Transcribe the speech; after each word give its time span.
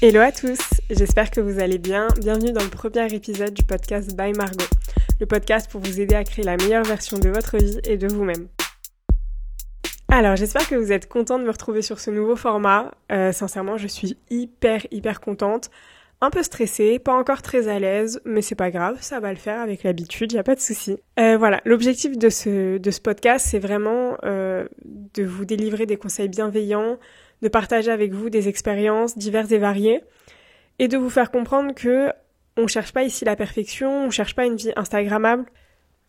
Hello 0.00 0.20
à 0.20 0.30
tous, 0.30 0.60
j'espère 0.90 1.28
que 1.28 1.40
vous 1.40 1.58
allez 1.58 1.78
bien. 1.78 2.06
Bienvenue 2.20 2.52
dans 2.52 2.62
le 2.62 2.70
premier 2.70 3.12
épisode 3.12 3.52
du 3.52 3.64
podcast 3.64 4.16
By 4.16 4.30
Margot, 4.30 4.64
le 5.18 5.26
podcast 5.26 5.68
pour 5.68 5.80
vous 5.80 6.00
aider 6.00 6.14
à 6.14 6.22
créer 6.22 6.44
la 6.44 6.56
meilleure 6.56 6.84
version 6.84 7.18
de 7.18 7.28
votre 7.28 7.56
vie 7.56 7.80
et 7.82 7.96
de 7.96 8.06
vous-même. 8.06 8.46
Alors 10.06 10.36
j'espère 10.36 10.68
que 10.68 10.76
vous 10.76 10.92
êtes 10.92 11.08
content 11.08 11.40
de 11.40 11.44
me 11.44 11.50
retrouver 11.50 11.82
sur 11.82 11.98
ce 11.98 12.12
nouveau 12.12 12.36
format. 12.36 12.92
Euh, 13.10 13.32
sincèrement, 13.32 13.76
je 13.76 13.88
suis 13.88 14.16
hyper 14.30 14.86
hyper 14.92 15.20
contente. 15.20 15.68
Un 16.20 16.30
peu 16.30 16.44
stressée, 16.44 17.00
pas 17.00 17.14
encore 17.14 17.42
très 17.42 17.66
à 17.66 17.80
l'aise, 17.80 18.20
mais 18.24 18.40
c'est 18.40 18.54
pas 18.54 18.70
grave, 18.70 18.98
ça 19.00 19.18
va 19.18 19.30
le 19.30 19.38
faire 19.38 19.60
avec 19.60 19.82
l'habitude, 19.82 20.32
y 20.32 20.38
a 20.38 20.44
pas 20.44 20.54
de 20.54 20.60
souci. 20.60 20.98
Euh, 21.18 21.36
voilà, 21.36 21.60
l'objectif 21.64 22.16
de 22.16 22.28
ce, 22.28 22.78
de 22.78 22.90
ce 22.92 23.00
podcast, 23.00 23.46
c'est 23.48 23.58
vraiment 23.58 24.16
euh, 24.24 24.68
de 24.84 25.24
vous 25.24 25.44
délivrer 25.44 25.86
des 25.86 25.96
conseils 25.96 26.28
bienveillants, 26.28 26.98
de 27.42 27.48
partager 27.48 27.90
avec 27.90 28.12
vous 28.12 28.30
des 28.30 28.48
expériences 28.48 29.16
diverses 29.16 29.52
et 29.52 29.58
variées 29.58 30.02
et 30.78 30.88
de 30.88 30.96
vous 30.96 31.10
faire 31.10 31.30
comprendre 31.30 31.74
que 31.74 32.12
on 32.56 32.66
cherche 32.66 32.92
pas 32.92 33.04
ici 33.04 33.24
la 33.24 33.36
perfection, 33.36 34.06
on 34.06 34.10
cherche 34.10 34.34
pas 34.34 34.44
une 34.44 34.56
vie 34.56 34.72
instagrammable. 34.76 35.46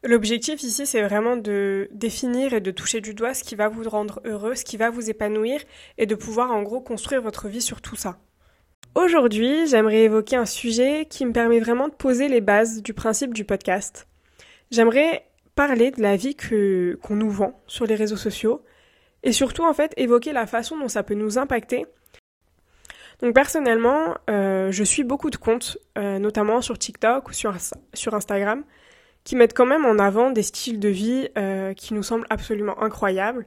L'objectif 0.03 0.63
ici, 0.63 0.85
c'est 0.85 1.03
vraiment 1.03 1.35
de 1.35 1.89
définir 1.91 2.53
et 2.53 2.61
de 2.61 2.71
toucher 2.71 3.01
du 3.01 3.13
doigt 3.13 3.33
ce 3.33 3.43
qui 3.43 3.55
va 3.55 3.67
vous 3.67 3.87
rendre 3.87 4.21
heureux, 4.25 4.55
ce 4.55 4.63
qui 4.63 4.77
va 4.77 4.89
vous 4.89 5.09
épanouir 5.09 5.61
et 5.97 6.05
de 6.05 6.15
pouvoir 6.15 6.51
en 6.51 6.63
gros 6.63 6.79
construire 6.79 7.21
votre 7.21 7.49
vie 7.49 7.61
sur 7.61 7.81
tout 7.81 7.97
ça. 7.97 8.17
Aujourd'hui, 8.95 9.67
j'aimerais 9.67 10.03
évoquer 10.03 10.37
un 10.37 10.45
sujet 10.45 11.05
qui 11.05 11.25
me 11.25 11.33
permet 11.33 11.59
vraiment 11.59 11.89
de 11.89 11.93
poser 11.93 12.27
les 12.27 12.41
bases 12.41 12.81
du 12.81 12.93
principe 12.93 13.33
du 13.33 13.43
podcast. 13.43 14.07
J'aimerais 14.71 15.25
parler 15.53 15.91
de 15.91 16.01
la 16.01 16.15
vie 16.15 16.35
qu'on 16.35 17.15
nous 17.15 17.29
vend 17.29 17.61
sur 17.67 17.85
les 17.85 17.95
réseaux 17.95 18.17
sociaux 18.17 18.63
et 19.23 19.31
surtout 19.31 19.63
en 19.63 19.73
fait 19.73 19.93
évoquer 19.97 20.31
la 20.31 20.45
façon 20.45 20.77
dont 20.77 20.87
ça 20.87 21.03
peut 21.03 21.13
nous 21.13 21.37
impacter. 21.37 21.85
Donc 23.21 23.33
personnellement, 23.33 24.15
euh, 24.29 24.71
je 24.71 24.83
suis 24.83 25.03
beaucoup 25.03 25.29
de 25.29 25.35
comptes, 25.35 25.77
euh, 25.97 26.19
notamment 26.19 26.61
sur 26.61 26.77
TikTok 26.77 27.29
ou 27.29 27.33
sur, 27.33 27.53
Instagram, 28.13 28.63
qui 29.25 29.35
mettent 29.35 29.53
quand 29.53 29.65
même 29.65 29.85
en 29.85 29.99
avant 29.99 30.31
des 30.31 30.43
styles 30.43 30.79
de 30.79 30.89
vie 30.89 31.27
euh, 31.37 31.73
qui 31.73 31.93
nous 31.93 32.03
semblent 32.03 32.27
absolument 32.29 32.81
incroyables. 32.81 33.45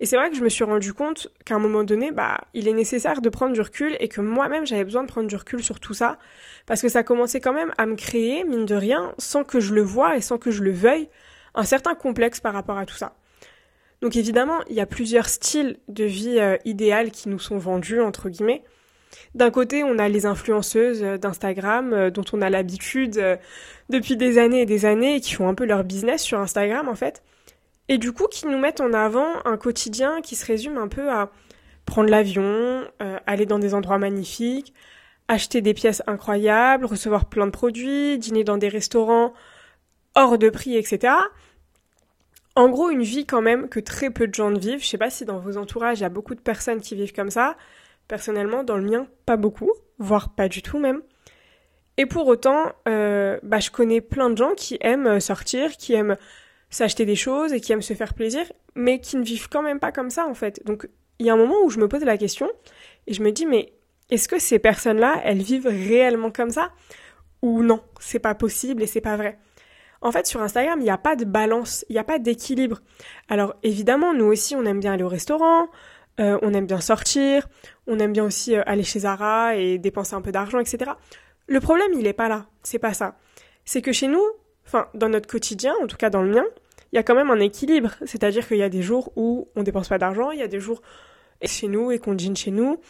Et 0.00 0.06
c'est 0.06 0.16
vrai 0.16 0.30
que 0.30 0.36
je 0.36 0.42
me 0.42 0.48
suis 0.48 0.62
rendu 0.62 0.94
compte 0.94 1.26
qu'à 1.44 1.56
un 1.56 1.58
moment 1.58 1.82
donné, 1.82 2.12
bah, 2.12 2.38
il 2.54 2.68
est 2.68 2.72
nécessaire 2.72 3.20
de 3.20 3.28
prendre 3.28 3.52
du 3.52 3.60
recul 3.60 3.96
et 3.98 4.06
que 4.06 4.20
moi-même 4.20 4.64
j'avais 4.64 4.84
besoin 4.84 5.02
de 5.02 5.08
prendre 5.08 5.26
du 5.26 5.34
recul 5.34 5.64
sur 5.64 5.80
tout 5.80 5.94
ça, 5.94 6.18
parce 6.66 6.80
que 6.80 6.88
ça 6.88 7.02
commençait 7.02 7.40
quand 7.40 7.52
même 7.52 7.72
à 7.78 7.86
me 7.86 7.96
créer, 7.96 8.44
mine 8.44 8.64
de 8.64 8.76
rien, 8.76 9.12
sans 9.18 9.42
que 9.42 9.58
je 9.58 9.74
le 9.74 9.82
voie 9.82 10.16
et 10.16 10.20
sans 10.20 10.38
que 10.38 10.52
je 10.52 10.62
le 10.62 10.70
veuille, 10.70 11.08
un 11.56 11.64
certain 11.64 11.96
complexe 11.96 12.38
par 12.38 12.52
rapport 12.52 12.78
à 12.78 12.86
tout 12.86 12.94
ça. 12.94 13.17
Donc 14.00 14.16
évidemment, 14.16 14.60
il 14.68 14.76
y 14.76 14.80
a 14.80 14.86
plusieurs 14.86 15.28
styles 15.28 15.78
de 15.88 16.04
vie 16.04 16.38
euh, 16.38 16.56
idéales 16.64 17.10
qui 17.10 17.28
nous 17.28 17.38
sont 17.38 17.58
vendus, 17.58 18.00
entre 18.00 18.28
guillemets. 18.28 18.62
D'un 19.34 19.50
côté, 19.50 19.82
on 19.82 19.98
a 19.98 20.08
les 20.08 20.26
influenceuses 20.26 21.02
euh, 21.02 21.18
d'Instagram, 21.18 21.92
euh, 21.92 22.10
dont 22.10 22.24
on 22.32 22.40
a 22.40 22.50
l'habitude 22.50 23.20
depuis 23.88 24.16
des 24.16 24.38
années 24.38 24.62
et 24.62 24.66
des 24.66 24.84
années, 24.84 25.16
et 25.16 25.20
qui 25.20 25.34
font 25.34 25.48
un 25.48 25.54
peu 25.54 25.64
leur 25.64 25.82
business 25.82 26.22
sur 26.22 26.38
Instagram, 26.38 26.88
en 26.88 26.94
fait. 26.94 27.22
Et 27.88 27.98
du 27.98 28.12
coup, 28.12 28.26
qui 28.30 28.46
nous 28.46 28.58
mettent 28.58 28.80
en 28.80 28.92
avant 28.92 29.28
un 29.44 29.56
quotidien 29.56 30.20
qui 30.20 30.36
se 30.36 30.46
résume 30.46 30.76
un 30.76 30.88
peu 30.88 31.10
à 31.10 31.30
prendre 31.86 32.10
l'avion, 32.10 32.84
aller 33.26 33.46
dans 33.46 33.58
des 33.58 33.72
endroits 33.72 33.96
magnifiques, 33.96 34.74
acheter 35.26 35.62
des 35.62 35.72
pièces 35.72 36.02
incroyables, 36.06 36.84
recevoir 36.84 37.24
plein 37.30 37.46
de 37.46 37.50
produits, 37.50 38.18
dîner 38.18 38.44
dans 38.44 38.58
des 38.58 38.68
restaurants 38.68 39.32
hors 40.14 40.36
de 40.36 40.50
prix, 40.50 40.76
etc. 40.76 41.14
En 42.58 42.68
gros, 42.70 42.90
une 42.90 43.04
vie 43.04 43.24
quand 43.24 43.40
même 43.40 43.68
que 43.68 43.78
très 43.78 44.10
peu 44.10 44.26
de 44.26 44.34
gens 44.34 44.52
vivent. 44.52 44.82
Je 44.82 44.88
sais 44.88 44.98
pas 44.98 45.10
si 45.10 45.24
dans 45.24 45.38
vos 45.38 45.56
entourages, 45.58 46.00
il 46.00 46.02
y 46.02 46.04
a 46.04 46.08
beaucoup 46.08 46.34
de 46.34 46.40
personnes 46.40 46.80
qui 46.80 46.96
vivent 46.96 47.12
comme 47.12 47.30
ça. 47.30 47.56
Personnellement, 48.08 48.64
dans 48.64 48.76
le 48.76 48.82
mien, 48.82 49.06
pas 49.26 49.36
beaucoup, 49.36 49.70
voire 49.98 50.34
pas 50.34 50.48
du 50.48 50.60
tout 50.60 50.80
même. 50.80 51.02
Et 51.98 52.06
pour 52.06 52.26
autant, 52.26 52.72
euh, 52.88 53.38
bah, 53.44 53.60
je 53.60 53.70
connais 53.70 54.00
plein 54.00 54.28
de 54.28 54.36
gens 54.36 54.54
qui 54.56 54.76
aiment 54.80 55.20
sortir, 55.20 55.76
qui 55.76 55.94
aiment 55.94 56.16
s'acheter 56.68 57.06
des 57.06 57.14
choses 57.14 57.52
et 57.52 57.60
qui 57.60 57.70
aiment 57.70 57.80
se 57.80 57.94
faire 57.94 58.12
plaisir, 58.12 58.42
mais 58.74 58.98
qui 58.98 59.16
ne 59.18 59.22
vivent 59.22 59.48
quand 59.48 59.62
même 59.62 59.78
pas 59.78 59.92
comme 59.92 60.10
ça 60.10 60.26
en 60.26 60.34
fait. 60.34 60.60
Donc 60.66 60.88
il 61.20 61.26
y 61.26 61.30
a 61.30 61.34
un 61.34 61.36
moment 61.36 61.62
où 61.62 61.70
je 61.70 61.78
me 61.78 61.86
pose 61.86 62.02
la 62.02 62.18
question 62.18 62.50
et 63.06 63.14
je 63.14 63.22
me 63.22 63.30
dis 63.30 63.46
mais 63.46 63.72
est-ce 64.10 64.26
que 64.26 64.40
ces 64.40 64.58
personnes-là, 64.58 65.20
elles 65.22 65.42
vivent 65.42 65.68
réellement 65.68 66.32
comme 66.32 66.50
ça 66.50 66.72
ou 67.40 67.62
non, 67.62 67.80
c'est 68.00 68.18
pas 68.18 68.34
possible 68.34 68.82
et 68.82 68.86
c'est 68.88 69.00
pas 69.00 69.16
vrai. 69.16 69.38
En 70.00 70.12
fait, 70.12 70.26
sur 70.26 70.40
Instagram, 70.40 70.78
il 70.80 70.84
n'y 70.84 70.90
a 70.90 70.98
pas 70.98 71.16
de 71.16 71.24
balance, 71.24 71.84
il 71.88 71.94
n'y 71.94 71.98
a 71.98 72.04
pas 72.04 72.18
d'équilibre. 72.18 72.80
Alors 73.28 73.54
évidemment, 73.62 74.14
nous 74.14 74.26
aussi, 74.26 74.54
on 74.54 74.64
aime 74.64 74.80
bien 74.80 74.92
aller 74.92 75.02
au 75.02 75.08
restaurant, 75.08 75.68
euh, 76.20 76.38
on 76.42 76.54
aime 76.54 76.66
bien 76.66 76.80
sortir, 76.80 77.48
on 77.86 77.98
aime 77.98 78.12
bien 78.12 78.24
aussi 78.24 78.54
euh, 78.54 78.62
aller 78.66 78.84
chez 78.84 79.00
Zara 79.00 79.56
et 79.56 79.78
dépenser 79.78 80.14
un 80.14 80.20
peu 80.20 80.32
d'argent, 80.32 80.60
etc. 80.60 80.92
Le 81.46 81.60
problème, 81.60 81.88
il 81.94 82.02
n'est 82.02 82.12
pas 82.12 82.28
là, 82.28 82.46
c'est 82.62 82.78
pas 82.78 82.92
ça. 82.92 83.16
C'est 83.64 83.82
que 83.82 83.92
chez 83.92 84.06
nous, 84.06 84.24
enfin, 84.66 84.88
dans 84.94 85.08
notre 85.08 85.28
quotidien, 85.28 85.74
en 85.82 85.86
tout 85.86 85.96
cas 85.96 86.10
dans 86.10 86.22
le 86.22 86.30
mien, 86.30 86.44
il 86.92 86.96
y 86.96 86.98
a 86.98 87.02
quand 87.02 87.14
même 87.14 87.30
un 87.30 87.40
équilibre. 87.40 87.94
C'est-à-dire 88.06 88.46
qu'il 88.46 88.58
y 88.58 88.62
a 88.62 88.68
des 88.68 88.82
jours 88.82 89.12
où 89.16 89.48
on 89.56 89.62
dépense 89.62 89.88
pas 89.88 89.98
d'argent, 89.98 90.30
il 90.30 90.38
y 90.38 90.42
a 90.42 90.48
des 90.48 90.60
jours 90.60 90.80
chez 91.42 91.68
nous 91.68 91.90
et 91.90 91.98
qu'on 91.98 92.14
dîne 92.14 92.36
chez 92.36 92.50
nous, 92.50 92.80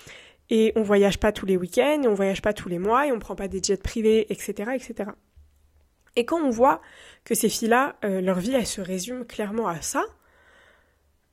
et 0.50 0.72
on 0.76 0.82
voyage 0.82 1.18
pas 1.18 1.32
tous 1.32 1.46
les 1.46 1.56
week-ends, 1.56 2.02
on 2.06 2.14
voyage 2.14 2.42
pas 2.42 2.52
tous 2.52 2.68
les 2.68 2.78
mois, 2.78 3.06
et 3.06 3.12
on 3.12 3.18
prend 3.18 3.34
pas 3.34 3.48
des 3.48 3.62
jets 3.62 3.76
privés, 3.76 4.26
etc., 4.32 4.72
etc. 4.74 5.10
Et 6.18 6.24
quand 6.24 6.40
on 6.42 6.50
voit 6.50 6.80
que 7.24 7.36
ces 7.36 7.48
filles-là, 7.48 7.94
euh, 8.04 8.20
leur 8.20 8.40
vie, 8.40 8.52
elle 8.52 8.66
se 8.66 8.80
résume 8.80 9.24
clairement 9.24 9.68
à 9.68 9.80
ça, 9.80 10.04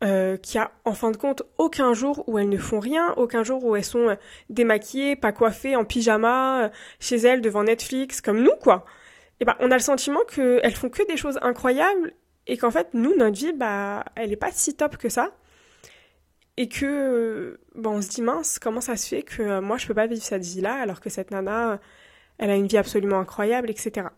euh, 0.03 0.37
qu'il 0.37 0.57
y 0.57 0.57
a 0.59 0.69
en 0.83 0.93
fin 0.93 1.09
de 1.09 1.17
compte 1.17 1.41
aucun 1.57 1.95
jour 1.95 2.23
où 2.29 2.37
elles 2.37 2.49
ne 2.49 2.57
font 2.59 2.79
rien, 2.79 3.11
aucun 3.17 3.43
jour 3.43 3.63
où 3.65 3.75
elles 3.75 3.83
sont 3.83 4.09
euh, 4.09 4.15
démaquillées, 4.51 5.15
pas 5.15 5.31
coiffées, 5.31 5.75
en 5.75 5.85
pyjama, 5.85 6.69
chez 6.99 7.15
elles 7.15 7.41
devant 7.41 7.63
Netflix, 7.63 8.21
comme 8.21 8.43
nous, 8.43 8.55
quoi. 8.61 8.85
Et 9.39 9.45
ben, 9.45 9.55
on 9.59 9.71
a 9.71 9.73
le 9.73 9.81
sentiment 9.81 10.19
qu'elles 10.25 10.75
font 10.75 10.89
que 10.89 11.01
des 11.07 11.17
choses 11.17 11.39
incroyables 11.41 12.13
et 12.45 12.55
qu'en 12.55 12.69
fait, 12.69 12.89
nous, 12.93 13.15
notre 13.15 13.35
vie, 13.35 13.53
bah, 13.53 14.05
elle 14.15 14.31
est 14.31 14.37
pas 14.37 14.51
si 14.51 14.75
top 14.75 14.97
que 14.97 15.09
ça. 15.09 15.31
Et 16.57 16.69
que, 16.69 17.59
bon, 17.73 17.97
on 17.97 18.01
se 18.03 18.09
dit 18.09 18.21
mince, 18.21 18.59
comment 18.59 18.81
ça 18.81 18.95
se 18.97 19.07
fait 19.07 19.23
que 19.23 19.61
moi, 19.61 19.77
je 19.77 19.87
peux 19.87 19.95
pas 19.95 20.05
vivre 20.05 20.21
cette 20.21 20.43
vie-là 20.43 20.75
alors 20.75 21.01
que 21.01 21.09
cette 21.09 21.31
nana, 21.31 21.79
elle 22.37 22.51
a 22.51 22.55
une 22.55 22.67
vie 22.67 22.77
absolument 22.77 23.19
incroyable, 23.19 23.71
etc. 23.71 24.09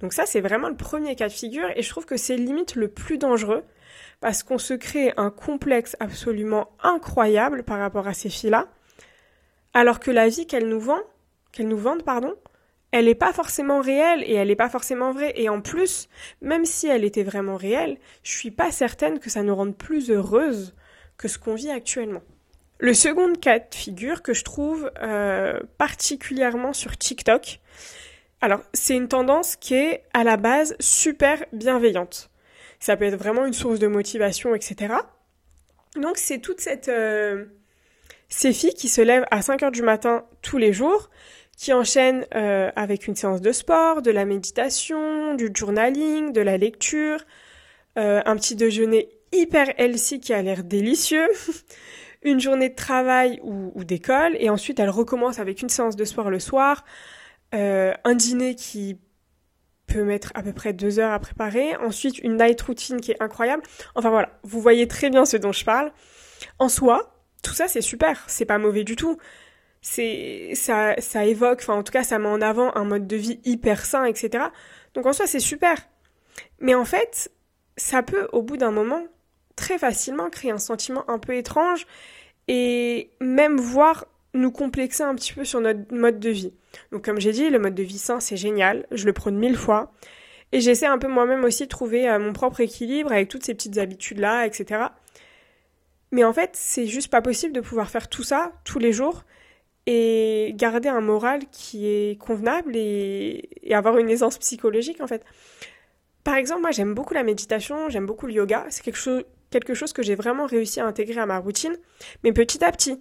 Donc 0.00 0.12
ça, 0.12 0.26
c'est 0.26 0.40
vraiment 0.40 0.68
le 0.68 0.76
premier 0.76 1.14
cas 1.16 1.28
de 1.28 1.32
figure 1.32 1.68
et 1.76 1.82
je 1.82 1.88
trouve 1.88 2.06
que 2.06 2.16
c'est 2.16 2.36
limite 2.36 2.74
le 2.74 2.88
plus 2.88 3.18
dangereux 3.18 3.62
parce 4.20 4.42
qu'on 4.42 4.58
se 4.58 4.74
crée 4.74 5.12
un 5.16 5.30
complexe 5.30 5.96
absolument 6.00 6.70
incroyable 6.82 7.62
par 7.64 7.78
rapport 7.78 8.06
à 8.06 8.14
ces 8.14 8.30
filles-là, 8.30 8.68
alors 9.74 10.00
que 10.00 10.10
la 10.10 10.28
vie 10.28 10.46
qu'elles 10.46 10.68
nous 10.68 10.80
vendent, 10.80 11.02
qu'elles 11.50 11.68
nous 11.68 11.82
pardon, 12.04 12.34
elle 12.92 13.06
n'est 13.06 13.14
pas 13.14 13.32
forcément 13.32 13.80
réelle 13.80 14.22
et 14.24 14.34
elle 14.34 14.48
n'est 14.48 14.56
pas 14.56 14.68
forcément 14.68 15.12
vraie. 15.12 15.32
Et 15.36 15.48
en 15.48 15.60
plus, 15.60 16.08
même 16.40 16.66
si 16.66 16.86
elle 16.86 17.04
était 17.04 17.22
vraiment 17.22 17.56
réelle, 17.56 17.98
je 18.22 18.30
suis 18.30 18.50
pas 18.50 18.70
certaine 18.70 19.18
que 19.18 19.30
ça 19.30 19.42
nous 19.42 19.56
rende 19.56 19.76
plus 19.76 20.10
heureuses 20.10 20.74
que 21.16 21.26
ce 21.26 21.38
qu'on 21.38 21.54
vit 21.54 21.70
actuellement. 21.70 22.22
Le 22.78 22.94
second 22.94 23.32
cas 23.34 23.60
de 23.60 23.74
figure 23.74 24.22
que 24.22 24.34
je 24.34 24.44
trouve 24.44 24.90
euh, 25.00 25.60
particulièrement 25.78 26.72
sur 26.72 26.98
TikTok, 26.98 27.60
alors, 28.42 28.60
c'est 28.74 28.96
une 28.96 29.06
tendance 29.06 29.54
qui 29.54 29.74
est 29.74 30.02
à 30.12 30.24
la 30.24 30.36
base 30.36 30.74
super 30.80 31.44
bienveillante. 31.52 32.28
Ça 32.80 32.96
peut 32.96 33.04
être 33.04 33.16
vraiment 33.16 33.46
une 33.46 33.52
source 33.52 33.78
de 33.78 33.86
motivation, 33.86 34.54
etc. 34.54 34.94
Donc, 35.96 36.18
c'est 36.18 36.38
toute 36.38 36.60
cette... 36.60 36.88
Euh, 36.88 37.46
ces 38.28 38.52
filles 38.52 38.74
qui 38.74 38.88
se 38.88 39.00
lèvent 39.00 39.26
à 39.30 39.42
5 39.42 39.62
heures 39.62 39.70
du 39.70 39.82
matin 39.82 40.24
tous 40.40 40.58
les 40.58 40.72
jours, 40.72 41.10
qui 41.56 41.72
enchaînent 41.72 42.26
euh, 42.34 42.72
avec 42.74 43.06
une 43.06 43.14
séance 43.14 43.40
de 43.40 43.52
sport, 43.52 44.02
de 44.02 44.10
la 44.10 44.24
méditation, 44.24 45.34
du 45.34 45.50
journaling, 45.54 46.32
de 46.32 46.40
la 46.40 46.56
lecture, 46.56 47.20
euh, 47.98 48.22
un 48.24 48.36
petit 48.36 48.56
déjeuner 48.56 49.10
hyper 49.32 49.78
healthy 49.78 50.18
qui 50.18 50.32
a 50.32 50.42
l'air 50.42 50.64
délicieux, 50.64 51.28
une 52.22 52.40
journée 52.40 52.70
de 52.70 52.74
travail 52.74 53.38
ou, 53.44 53.84
d'école, 53.84 54.34
et 54.40 54.50
ensuite 54.50 54.80
elles 54.80 54.90
recommencent 54.90 55.38
avec 55.38 55.62
une 55.62 55.68
séance 55.68 55.94
de 55.94 56.04
sport 56.04 56.30
le 56.30 56.40
soir, 56.40 56.84
euh, 57.54 57.92
un 58.04 58.14
dîner 58.14 58.54
qui 58.54 58.98
peut 59.86 60.04
mettre 60.04 60.32
à 60.34 60.42
peu 60.42 60.52
près 60.52 60.72
deux 60.72 60.98
heures 60.98 61.12
à 61.12 61.18
préparer, 61.18 61.76
ensuite 61.76 62.18
une 62.18 62.36
night 62.36 62.60
routine 62.62 63.00
qui 63.00 63.12
est 63.12 63.22
incroyable. 63.22 63.62
Enfin 63.94 64.10
voilà, 64.10 64.38
vous 64.42 64.60
voyez 64.60 64.88
très 64.88 65.10
bien 65.10 65.24
ce 65.24 65.36
dont 65.36 65.52
je 65.52 65.64
parle. 65.64 65.92
En 66.58 66.68
soi, 66.68 67.14
tout 67.42 67.54
ça 67.54 67.68
c'est 67.68 67.80
super, 67.80 68.24
c'est 68.26 68.44
pas 68.44 68.58
mauvais 68.58 68.84
du 68.84 68.96
tout. 68.96 69.18
C'est 69.80 70.52
ça, 70.54 70.94
ça 70.98 71.24
évoque, 71.24 71.58
enfin 71.60 71.74
en 71.74 71.82
tout 71.82 71.92
cas 71.92 72.04
ça 72.04 72.18
met 72.18 72.28
en 72.28 72.40
avant 72.40 72.74
un 72.76 72.84
mode 72.84 73.06
de 73.06 73.16
vie 73.16 73.40
hyper 73.44 73.84
sain, 73.84 74.04
etc. 74.04 74.44
Donc 74.94 75.06
en 75.06 75.12
soi 75.12 75.26
c'est 75.26 75.40
super. 75.40 75.76
Mais 76.60 76.74
en 76.74 76.84
fait, 76.84 77.30
ça 77.76 78.02
peut 78.02 78.28
au 78.32 78.42
bout 78.42 78.56
d'un 78.56 78.70
moment 78.70 79.02
très 79.56 79.78
facilement 79.78 80.30
créer 80.30 80.50
un 80.50 80.58
sentiment 80.58 81.08
un 81.10 81.18
peu 81.18 81.34
étrange 81.36 81.86
et 82.48 83.10
même 83.20 83.58
voir 83.58 84.06
nous 84.34 84.50
complexer 84.50 85.02
un 85.02 85.14
petit 85.14 85.32
peu 85.32 85.44
sur 85.44 85.60
notre 85.60 85.94
mode 85.94 86.18
de 86.20 86.30
vie. 86.30 86.54
Donc 86.90 87.04
comme 87.04 87.20
j'ai 87.20 87.32
dit, 87.32 87.50
le 87.50 87.58
mode 87.58 87.74
de 87.74 87.82
vie 87.82 87.98
sain, 87.98 88.20
c'est 88.20 88.36
génial, 88.36 88.86
je 88.90 89.06
le 89.06 89.12
prône 89.12 89.36
mille 89.36 89.56
fois. 89.56 89.92
Et 90.52 90.60
j'essaie 90.60 90.86
un 90.86 90.98
peu 90.98 91.08
moi-même 91.08 91.44
aussi 91.44 91.64
de 91.64 91.68
trouver 91.68 92.08
euh, 92.08 92.18
mon 92.18 92.32
propre 92.32 92.60
équilibre 92.60 93.10
avec 93.12 93.28
toutes 93.28 93.44
ces 93.44 93.54
petites 93.54 93.78
habitudes-là, 93.78 94.46
etc. 94.46 94.84
Mais 96.10 96.24
en 96.24 96.32
fait, 96.32 96.50
c'est 96.52 96.86
juste 96.86 97.10
pas 97.10 97.22
possible 97.22 97.54
de 97.54 97.60
pouvoir 97.60 97.90
faire 97.90 98.08
tout 98.08 98.22
ça 98.22 98.52
tous 98.64 98.78
les 98.78 98.92
jours 98.92 99.24
et 99.86 100.52
garder 100.56 100.88
un 100.88 101.00
moral 101.00 101.40
qui 101.50 101.86
est 101.86 102.20
convenable 102.20 102.76
et, 102.76 103.48
avoir 103.72 103.98
une 103.98 104.10
aisance 104.10 104.38
psychologique 104.38 105.00
en 105.00 105.06
fait. 105.06 105.24
Par 106.22 106.36
exemple, 106.36 106.60
moi 106.60 106.70
j'aime 106.70 106.94
beaucoup 106.94 107.14
la 107.14 107.24
méditation, 107.24 107.88
j'aime 107.88 108.06
beaucoup 108.06 108.26
le 108.26 108.34
yoga, 108.34 108.66
c'est 108.68 108.84
quelque 108.84 109.26
quelque 109.50 109.74
chose 109.74 109.92
que 109.92 110.02
j'ai 110.02 110.14
vraiment 110.14 110.46
réussi 110.46 110.80
à 110.80 110.86
intégrer 110.86 111.20
à 111.20 111.26
ma 111.26 111.38
routine, 111.38 111.76
mais 112.22 112.32
petit 112.32 112.64
à 112.64 112.70
petit. 112.70 113.00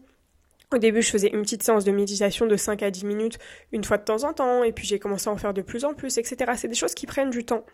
Au 0.74 0.78
début, 0.78 1.02
je 1.02 1.10
faisais 1.12 1.28
une 1.28 1.42
petite 1.42 1.64
séance 1.64 1.84
de 1.84 1.92
méditation 1.92 2.48
de 2.48 2.56
5 2.56 2.82
à 2.82 2.92
10 2.92 3.06
minutes 3.06 3.38
une 3.74 3.84
fois 3.84 3.98
de 3.98 4.06
temps 4.06 4.24
en 4.24 4.32
temps, 4.32 4.64
et 4.64 4.72
puis 4.72 4.88
j'ai 4.88 5.00
commencé 5.00 5.28
à 5.28 5.34
en 5.34 5.38
faire 5.38 5.54
de 5.54 5.62
plus 5.62 5.84
en 5.84 5.94
plus, 5.94 6.18
etc. 6.18 6.54
C'est 6.56 6.70
des 6.70 6.76
choses 6.76 6.94
qui 6.94 7.06
prennent 7.06 7.30
du 7.30 7.44
temps. 7.44 7.66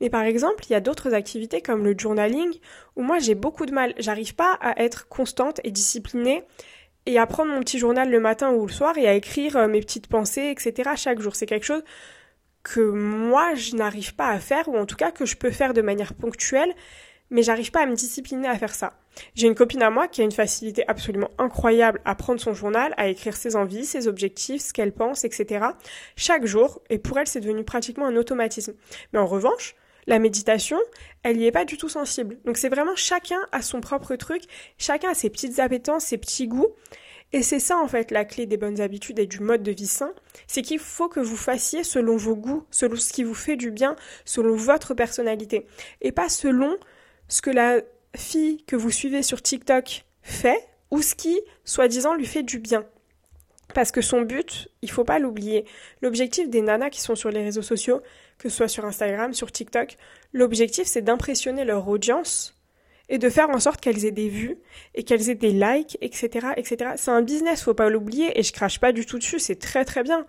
Mais 0.00 0.10
par 0.10 0.22
exemple, 0.22 0.64
il 0.68 0.72
y 0.72 0.76
a 0.76 0.80
d'autres 0.80 1.12
activités 1.12 1.60
comme 1.60 1.84
le 1.84 1.94
journaling 1.96 2.50
où 2.96 3.02
moi 3.02 3.18
j'ai 3.18 3.34
beaucoup 3.34 3.66
de 3.66 3.72
mal. 3.72 3.94
J'arrive 3.98 4.34
pas 4.34 4.52
à 4.60 4.80
être 4.82 5.08
constante 5.08 5.60
et 5.64 5.70
disciplinée 5.70 6.44
et 7.06 7.18
à 7.18 7.26
prendre 7.26 7.52
mon 7.52 7.60
petit 7.60 7.78
journal 7.78 8.10
le 8.10 8.20
matin 8.20 8.52
ou 8.52 8.66
le 8.66 8.72
soir 8.72 8.96
et 8.96 9.08
à 9.08 9.14
écrire 9.14 9.56
euh, 9.56 9.68
mes 9.68 9.80
petites 9.80 10.06
pensées, 10.06 10.50
etc. 10.50 10.90
chaque 10.96 11.20
jour. 11.20 11.34
C'est 11.34 11.46
quelque 11.46 11.66
chose 11.66 11.82
que 12.62 12.80
moi 12.80 13.54
je 13.54 13.74
n'arrive 13.74 14.14
pas 14.14 14.28
à 14.28 14.38
faire 14.38 14.68
ou 14.68 14.76
en 14.76 14.86
tout 14.86 14.96
cas 14.96 15.10
que 15.10 15.26
je 15.26 15.36
peux 15.36 15.50
faire 15.50 15.74
de 15.74 15.82
manière 15.82 16.14
ponctuelle 16.14 16.74
mais 17.30 17.42
j'arrive 17.42 17.70
pas 17.70 17.82
à 17.82 17.86
me 17.86 17.94
discipliner 17.94 18.48
à 18.48 18.58
faire 18.58 18.74
ça. 18.74 18.92
J'ai 19.34 19.46
une 19.46 19.54
copine 19.54 19.82
à 19.82 19.90
moi 19.90 20.08
qui 20.08 20.20
a 20.20 20.24
une 20.24 20.32
facilité 20.32 20.84
absolument 20.88 21.30
incroyable 21.38 22.00
à 22.04 22.14
prendre 22.14 22.40
son 22.40 22.54
journal, 22.54 22.94
à 22.96 23.08
écrire 23.08 23.36
ses 23.36 23.56
envies, 23.56 23.84
ses 23.84 24.08
objectifs, 24.08 24.62
ce 24.62 24.72
qu'elle 24.72 24.92
pense, 24.92 25.24
etc. 25.24 25.66
chaque 26.16 26.46
jour, 26.46 26.80
et 26.90 26.98
pour 26.98 27.18
elle 27.18 27.26
c'est 27.26 27.40
devenu 27.40 27.64
pratiquement 27.64 28.06
un 28.06 28.16
automatisme. 28.16 28.74
Mais 29.12 29.18
en 29.18 29.26
revanche, 29.26 29.74
la 30.06 30.18
méditation, 30.18 30.78
elle 31.22 31.36
n'y 31.36 31.46
est 31.46 31.52
pas 31.52 31.64
du 31.64 31.76
tout 31.76 31.88
sensible. 31.88 32.38
Donc 32.44 32.56
c'est 32.56 32.68
vraiment 32.68 32.96
chacun 32.96 33.38
a 33.52 33.62
son 33.62 33.80
propre 33.80 34.16
truc, 34.16 34.42
chacun 34.78 35.10
a 35.10 35.14
ses 35.14 35.30
petites 35.30 35.58
appétences, 35.58 36.06
ses 36.06 36.18
petits 36.18 36.48
goûts. 36.48 36.68
Et 37.32 37.42
c'est 37.42 37.60
ça 37.60 37.78
en 37.78 37.86
fait 37.86 38.10
la 38.10 38.24
clé 38.24 38.46
des 38.46 38.56
bonnes 38.56 38.80
habitudes 38.80 39.20
et 39.20 39.26
du 39.26 39.38
mode 39.38 39.62
de 39.62 39.70
vie 39.70 39.86
sain, 39.86 40.12
c'est 40.48 40.62
qu'il 40.62 40.80
faut 40.80 41.08
que 41.08 41.20
vous 41.20 41.36
fassiez 41.36 41.84
selon 41.84 42.16
vos 42.16 42.34
goûts, 42.34 42.64
selon 42.72 42.96
ce 42.96 43.12
qui 43.12 43.22
vous 43.22 43.34
fait 43.34 43.54
du 43.54 43.70
bien, 43.70 43.94
selon 44.24 44.56
votre 44.56 44.94
personnalité, 44.94 45.66
et 46.00 46.10
pas 46.10 46.28
selon 46.28 46.76
ce 47.28 47.40
que 47.40 47.50
la 47.50 47.82
fille 48.16 48.64
que 48.64 48.76
vous 48.76 48.90
suivez 48.90 49.22
sur 49.22 49.42
TikTok 49.42 50.04
fait 50.22 50.66
ou 50.90 51.02
ce 51.02 51.14
qui, 51.14 51.40
soi-disant, 51.64 52.14
lui 52.14 52.26
fait 52.26 52.42
du 52.42 52.58
bien. 52.58 52.84
Parce 53.74 53.92
que 53.92 54.00
son 54.00 54.22
but, 54.22 54.68
il 54.82 54.90
faut 54.90 55.04
pas 55.04 55.18
l'oublier. 55.18 55.64
L'objectif 56.02 56.48
des 56.48 56.60
nanas 56.60 56.90
qui 56.90 57.00
sont 57.00 57.14
sur 57.14 57.30
les 57.30 57.42
réseaux 57.42 57.62
sociaux, 57.62 58.00
que 58.38 58.48
ce 58.48 58.56
soit 58.56 58.68
sur 58.68 58.84
Instagram, 58.84 59.32
sur 59.32 59.52
TikTok, 59.52 59.96
l'objectif 60.32 60.86
c'est 60.86 61.02
d'impressionner 61.02 61.64
leur 61.64 61.86
audience 61.86 62.56
et 63.08 63.18
de 63.18 63.28
faire 63.28 63.50
en 63.50 63.58
sorte 63.58 63.80
qu'elles 63.80 64.04
aient 64.04 64.12
des 64.12 64.28
vues 64.28 64.58
et 64.94 65.02
qu'elles 65.02 65.30
aient 65.30 65.34
des 65.34 65.52
likes, 65.52 65.98
etc., 66.00 66.48
etc. 66.56 66.92
C'est 66.96 67.10
un 67.10 67.22
business, 67.22 67.62
faut 67.62 67.74
pas 67.74 67.90
l'oublier 67.90 68.38
et 68.38 68.42
je 68.42 68.52
crache 68.52 68.78
pas 68.78 68.92
du 68.92 69.04
tout 69.04 69.18
dessus, 69.18 69.38
c'est 69.38 69.58
très 69.58 69.84
très 69.84 70.02
bien. 70.02 70.26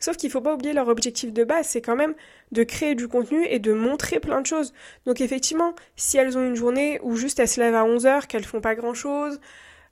Sauf 0.00 0.16
qu'il 0.16 0.30
faut 0.30 0.40
pas 0.40 0.54
oublier 0.54 0.72
leur 0.72 0.88
objectif 0.88 1.32
de 1.32 1.44
base, 1.44 1.66
c'est 1.68 1.82
quand 1.82 1.94
même 1.94 2.14
de 2.52 2.64
créer 2.64 2.94
du 2.94 3.06
contenu 3.06 3.44
et 3.44 3.58
de 3.58 3.74
montrer 3.74 4.18
plein 4.18 4.40
de 4.40 4.46
choses. 4.46 4.72
Donc 5.04 5.20
effectivement, 5.20 5.74
si 5.94 6.16
elles 6.16 6.38
ont 6.38 6.44
une 6.44 6.56
journée 6.56 6.98
où 7.02 7.16
juste 7.16 7.38
elles 7.38 7.48
se 7.48 7.60
lèvent 7.60 7.74
à 7.74 7.84
11h, 7.84 8.26
qu'elles 8.26 8.44
font 8.44 8.62
pas 8.62 8.74
grand 8.74 8.94
chose, 8.94 9.40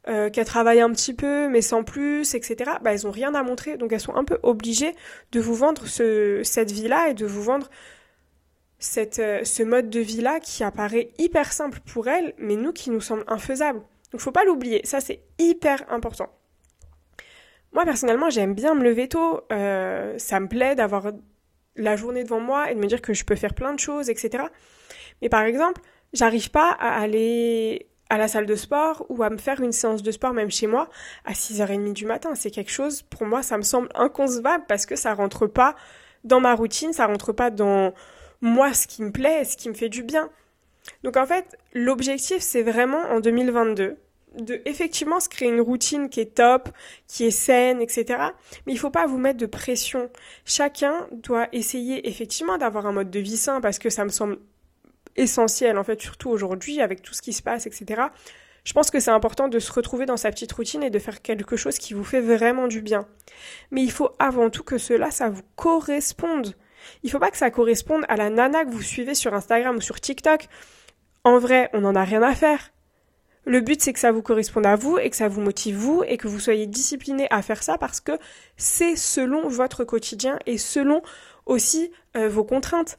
euh, 0.08 0.31
qu'elles 0.31 0.46
travaillent 0.46 0.81
un 0.81 0.90
petit 0.93 1.12
peu 1.12 1.49
mais 1.50 1.60
sans 1.60 1.84
plus, 1.84 2.34
etc., 2.34 2.70
bah 2.82 2.93
elles 2.94 3.06
ont 3.06 3.10
rien 3.10 3.34
à 3.34 3.43
montrer. 3.43 3.76
Donc 3.76 3.93
elles 3.93 4.00
sont 4.00 4.14
un 4.14 4.25
peu 4.25 4.38
obligées 4.43 4.94
de 5.32 5.40
vous 5.40 5.55
vendre 5.55 5.87
ce, 5.87 6.40
cette 6.43 6.70
vie-là 6.72 7.10
et 7.10 7.14
de 7.14 7.26
vous 7.26 7.43
vendre 7.43 7.69
cette, 8.78 9.19
euh, 9.19 9.44
ce 9.44 9.62
mode 9.62 9.90
de 9.90 10.00
vie-là 10.00 10.40
qui 10.40 10.64
apparaît 10.64 11.10
hyper 11.19 11.52
simple 11.52 11.81
pour 11.93 12.08
elles, 12.08 12.32
mais 12.38 12.56
nous 12.56 12.72
qui 12.72 12.88
nous 12.88 13.02
semble 13.02 13.25
infaisable. 13.26 13.82
Donc 14.12 14.22
faut 14.22 14.32
pas 14.32 14.44
l'oublier, 14.44 14.81
ça 14.84 15.00
c'est 15.00 15.20
hyper 15.38 15.84
important. 15.93 16.31
Moi, 17.73 17.85
personnellement, 17.85 18.31
j'aime 18.31 18.55
bien 18.55 18.75
me 18.75 18.82
lever 18.82 19.09
tôt. 19.09 19.41
Euh, 19.53 20.17
ça 20.19 20.41
me 20.41 20.49
plaît 20.49 20.75
d'avoir 20.75 21.12
la 21.76 21.97
journée 21.97 22.25
devant 22.25 22.41
moi 22.41 22.70
et 22.70 22.75
de 22.75 22.81
me 22.81 22.87
dire 22.87 23.03
que 23.03 23.15
je 23.15 23.25
peux 23.25 23.37
faire 23.37 23.55
plein 23.55 23.73
de 23.73 23.79
choses, 23.79 24.11
etc. 24.11 24.44
Mais 25.23 25.29
par 25.29 25.43
exemple, 25.43 25.81
j'arrive 26.12 26.50
pas 26.50 26.70
à 26.70 27.00
aller 27.00 27.88
à 28.11 28.17
la 28.17 28.26
salle 28.26 28.47
de 28.47 28.55
sport 28.55 29.05
ou 29.11 29.23
à 29.23 29.31
me 29.31 29.37
faire 29.37 29.61
une 29.61 29.73
séance 29.73 30.03
de 30.03 30.11
sport 30.11 30.32
même 30.32 30.50
chez 30.50 30.67
moi 30.67 30.88
à 31.25 31.32
6h30 31.32 31.93
du 31.93 32.06
matin. 32.06 32.35
C'est 32.35 32.50
quelque 32.50 32.70
chose, 32.70 33.03
pour 33.03 33.26
moi, 33.26 33.43
ça 33.43 33.59
me 33.59 33.62
semble 33.62 33.88
inconcevable 33.94 34.65
parce 34.67 34.87
que 34.87 34.97
ça 34.97 35.15
rentre 35.15 35.47
pas 35.47 35.76
dans 36.25 36.41
ma 36.41 36.55
routine, 36.55 36.93
ça 36.93 37.06
rentre 37.06 37.32
pas 37.32 37.50
dans 37.50 37.93
moi 38.41 38.73
ce 38.73 38.87
qui 38.87 39.03
me 39.03 39.12
plaît, 39.12 39.44
ce 39.44 39.56
qui 39.56 39.69
me 39.69 39.75
fait 39.75 39.88
du 39.88 40.03
bien. 40.03 40.31
Donc 41.05 41.17
en 41.17 41.26
fait, 41.26 41.56
l'objectif, 41.75 42.38
c'est 42.41 42.62
vraiment 42.62 43.03
en 43.11 43.20
2022 43.20 43.99
de 44.36 44.60
effectivement 44.64 45.20
se 45.20 45.28
créer 45.28 45.48
une 45.48 45.60
routine 45.60 46.08
qui 46.08 46.20
est 46.20 46.34
top, 46.34 46.69
qui 47.06 47.25
est 47.25 47.30
saine, 47.30 47.80
etc. 47.80 48.20
Mais 48.66 48.72
il 48.72 48.78
faut 48.78 48.90
pas 48.90 49.06
vous 49.06 49.19
mettre 49.19 49.38
de 49.38 49.46
pression. 49.46 50.10
Chacun 50.44 51.06
doit 51.12 51.48
essayer 51.52 52.08
effectivement 52.08 52.58
d'avoir 52.58 52.86
un 52.86 52.92
mode 52.92 53.10
de 53.10 53.20
vie 53.20 53.36
sain 53.36 53.60
parce 53.60 53.78
que 53.78 53.90
ça 53.90 54.04
me 54.04 54.10
semble 54.10 54.38
essentiel 55.16 55.78
en 55.78 55.84
fait, 55.84 56.00
surtout 56.00 56.30
aujourd'hui 56.30 56.80
avec 56.80 57.02
tout 57.02 57.14
ce 57.14 57.22
qui 57.22 57.32
se 57.32 57.42
passe, 57.42 57.66
etc. 57.66 58.02
Je 58.64 58.72
pense 58.72 58.90
que 58.90 59.00
c'est 59.00 59.10
important 59.10 59.48
de 59.48 59.58
se 59.58 59.72
retrouver 59.72 60.06
dans 60.06 60.16
sa 60.16 60.31
petite 60.31 60.52
routine 60.52 60.82
et 60.82 60.90
de 60.90 60.98
faire 60.98 61.22
quelque 61.22 61.56
chose 61.56 61.78
qui 61.78 61.94
vous 61.94 62.04
fait 62.04 62.20
vraiment 62.20 62.69
du 62.69 62.82
bien. 62.82 63.06
Mais 63.70 63.82
il 63.82 63.90
faut 63.90 64.10
avant 64.19 64.50
tout 64.50 64.62
que 64.62 64.78
cela, 64.78 65.10
ça 65.10 65.31
vous 65.31 65.42
corresponde. 65.56 66.54
Il 67.02 67.10
faut 67.10 67.19
pas 67.19 67.31
que 67.31 67.36
ça 67.36 67.50
corresponde 67.50 68.04
à 68.08 68.16
la 68.16 68.31
nana 68.31 68.64
que 68.64 68.70
vous 68.70 68.82
suivez 68.82 69.14
sur 69.14 69.34
Instagram 69.34 69.76
ou 69.76 69.81
sur 69.81 70.00
TikTok. 70.00 70.48
En 71.24 71.38
vrai, 71.38 71.70
on 71.72 71.81
n'en 71.81 71.94
a 71.94 72.04
rien 72.04 72.22
à 72.22 72.34
faire. 72.34 72.70
Le 73.48 73.62
but, 73.62 73.80
c'est 73.80 73.94
que 73.94 73.98
ça 73.98 74.12
vous 74.12 74.20
corresponde 74.20 74.66
à 74.66 74.76
vous 74.76 74.98
et 74.98 75.08
que 75.08 75.16
ça 75.16 75.26
vous 75.26 75.40
motive 75.40 75.74
vous 75.74 76.04
et 76.06 76.18
que 76.18 76.28
vous 76.28 76.38
soyez 76.38 76.66
discipliné 76.66 77.26
à 77.30 77.40
faire 77.40 77.62
ça 77.62 77.78
parce 77.78 77.98
que 77.98 78.12
c'est 78.58 78.94
selon 78.94 79.48
votre 79.48 79.84
quotidien 79.84 80.38
et 80.44 80.58
selon 80.58 81.00
aussi 81.46 81.90
euh, 82.14 82.28
vos 82.28 82.44
contraintes. 82.44 82.98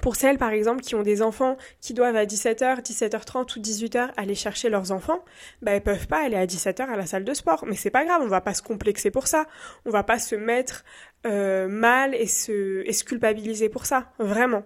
Pour 0.00 0.14
celles, 0.14 0.38
par 0.38 0.50
exemple, 0.50 0.82
qui 0.82 0.94
ont 0.94 1.02
des 1.02 1.22
enfants 1.22 1.56
qui 1.80 1.92
doivent 1.92 2.14
à 2.14 2.24
17h, 2.24 2.82
17h30 2.82 3.58
ou 3.58 3.60
18h 3.60 4.10
aller 4.16 4.36
chercher 4.36 4.68
leurs 4.68 4.92
enfants, 4.92 5.24
bah, 5.60 5.72
elles 5.72 5.82
peuvent 5.82 6.06
pas 6.06 6.24
aller 6.24 6.36
à 6.36 6.46
17h 6.46 6.82
à 6.82 6.96
la 6.96 7.06
salle 7.06 7.24
de 7.24 7.34
sport. 7.34 7.64
Mais 7.66 7.74
c'est 7.74 7.90
pas 7.90 8.04
grave, 8.04 8.22
on 8.22 8.28
va 8.28 8.40
pas 8.40 8.54
se 8.54 8.62
complexer 8.62 9.10
pour 9.10 9.26
ça. 9.26 9.46
On 9.86 9.90
va 9.90 10.04
pas 10.04 10.20
se 10.20 10.36
mettre 10.36 10.84
euh, 11.26 11.66
mal 11.66 12.14
et 12.14 12.28
se, 12.28 12.86
et 12.86 12.92
se 12.92 13.02
culpabiliser 13.02 13.68
pour 13.68 13.86
ça. 13.86 14.12
Vraiment. 14.20 14.62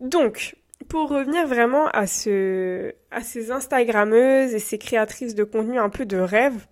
Donc, 0.00 0.56
pour 0.88 1.08
revenir 1.08 1.46
vraiment 1.46 1.88
à, 1.88 2.06
ce, 2.06 2.92
à 3.10 3.22
ces 3.22 3.50
Instagrammeuses 3.50 4.54
et 4.54 4.58
ces 4.58 4.78
créatrices 4.78 5.34
de 5.34 5.44
contenu 5.44 5.78
un 5.78 5.88
peu 5.88 6.06
de 6.06 6.18
rêve, 6.18 6.66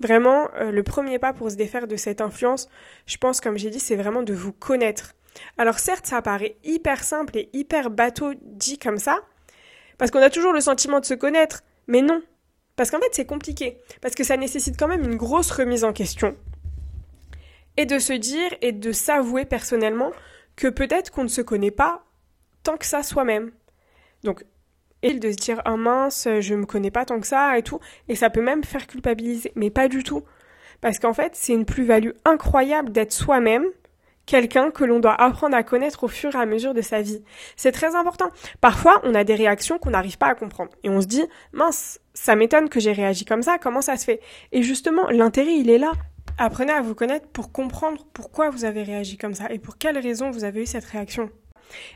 vraiment, 0.00 0.48
euh, 0.56 0.70
le 0.70 0.82
premier 0.82 1.18
pas 1.18 1.32
pour 1.32 1.50
se 1.50 1.56
défaire 1.56 1.86
de 1.86 1.96
cette 1.96 2.20
influence, 2.20 2.68
je 3.06 3.16
pense, 3.16 3.40
comme 3.40 3.58
j'ai 3.58 3.70
dit, 3.70 3.80
c'est 3.80 3.96
vraiment 3.96 4.22
de 4.22 4.34
vous 4.34 4.52
connaître. 4.52 5.14
Alors 5.56 5.78
certes, 5.78 6.06
ça 6.06 6.22
paraît 6.22 6.56
hyper 6.64 7.02
simple 7.02 7.36
et 7.36 7.48
hyper 7.52 7.90
bateau 7.90 8.34
dit 8.42 8.78
comme 8.78 8.98
ça, 8.98 9.18
parce 9.96 10.10
qu'on 10.10 10.22
a 10.22 10.30
toujours 10.30 10.52
le 10.52 10.60
sentiment 10.60 11.00
de 11.00 11.04
se 11.04 11.14
connaître, 11.14 11.62
mais 11.86 12.02
non. 12.02 12.22
Parce 12.76 12.90
qu'en 12.90 13.00
fait, 13.00 13.10
c'est 13.12 13.26
compliqué, 13.26 13.78
parce 14.00 14.14
que 14.14 14.24
ça 14.24 14.36
nécessite 14.36 14.78
quand 14.78 14.88
même 14.88 15.02
une 15.02 15.16
grosse 15.16 15.50
remise 15.50 15.84
en 15.84 15.92
question. 15.92 16.36
Et 17.76 17.86
de 17.86 17.98
se 17.98 18.12
dire 18.12 18.54
et 18.60 18.72
de 18.72 18.92
s'avouer 18.92 19.44
personnellement 19.44 20.12
que 20.54 20.68
peut-être 20.68 21.10
qu'on 21.10 21.24
ne 21.24 21.28
se 21.28 21.40
connaît 21.40 21.70
pas 21.70 22.04
tant 22.62 22.76
que 22.76 22.86
ça 22.86 23.02
soi-même. 23.02 23.52
Donc, 24.24 24.44
et 25.02 25.14
de 25.14 25.30
se 25.30 25.36
dire, 25.36 25.62
oh 25.66 25.76
mince, 25.76 26.28
je 26.40 26.54
me 26.54 26.66
connais 26.66 26.90
pas 26.90 27.04
tant 27.04 27.20
que 27.20 27.26
ça 27.26 27.56
et 27.58 27.62
tout, 27.62 27.80
et 28.08 28.16
ça 28.16 28.30
peut 28.30 28.42
même 28.42 28.64
faire 28.64 28.86
culpabiliser, 28.86 29.52
mais 29.54 29.70
pas 29.70 29.88
du 29.88 30.02
tout. 30.02 30.24
Parce 30.80 30.98
qu'en 30.98 31.12
fait, 31.12 31.32
c'est 31.34 31.52
une 31.52 31.64
plus-value 31.64 32.10
incroyable 32.24 32.90
d'être 32.90 33.12
soi-même, 33.12 33.66
quelqu'un 34.26 34.70
que 34.70 34.84
l'on 34.84 35.00
doit 35.00 35.14
apprendre 35.20 35.56
à 35.56 35.62
connaître 35.62 36.04
au 36.04 36.08
fur 36.08 36.34
et 36.34 36.38
à 36.38 36.46
mesure 36.46 36.74
de 36.74 36.82
sa 36.82 37.00
vie. 37.00 37.22
C'est 37.56 37.72
très 37.72 37.94
important. 37.94 38.28
Parfois, 38.60 39.00
on 39.04 39.14
a 39.14 39.24
des 39.24 39.34
réactions 39.34 39.78
qu'on 39.78 39.90
n'arrive 39.90 40.18
pas 40.18 40.26
à 40.26 40.34
comprendre. 40.34 40.70
Et 40.84 40.90
on 40.90 41.00
se 41.00 41.06
dit, 41.06 41.24
mince, 41.52 42.00
ça 42.12 42.36
m'étonne 42.36 42.68
que 42.68 42.78
j'ai 42.78 42.92
réagi 42.92 43.24
comme 43.24 43.42
ça, 43.42 43.58
comment 43.58 43.80
ça 43.80 43.96
se 43.96 44.04
fait? 44.04 44.20
Et 44.52 44.62
justement, 44.62 45.08
l'intérêt, 45.08 45.54
il 45.54 45.70
est 45.70 45.78
là. 45.78 45.92
Apprenez 46.36 46.72
à 46.72 46.82
vous 46.82 46.94
connaître 46.94 47.26
pour 47.28 47.50
comprendre 47.50 48.06
pourquoi 48.12 48.50
vous 48.50 48.64
avez 48.64 48.82
réagi 48.82 49.16
comme 49.16 49.34
ça 49.34 49.50
et 49.50 49.58
pour 49.58 49.78
quelles 49.78 49.98
raisons 49.98 50.30
vous 50.30 50.44
avez 50.44 50.62
eu 50.62 50.66
cette 50.66 50.84
réaction. 50.84 51.30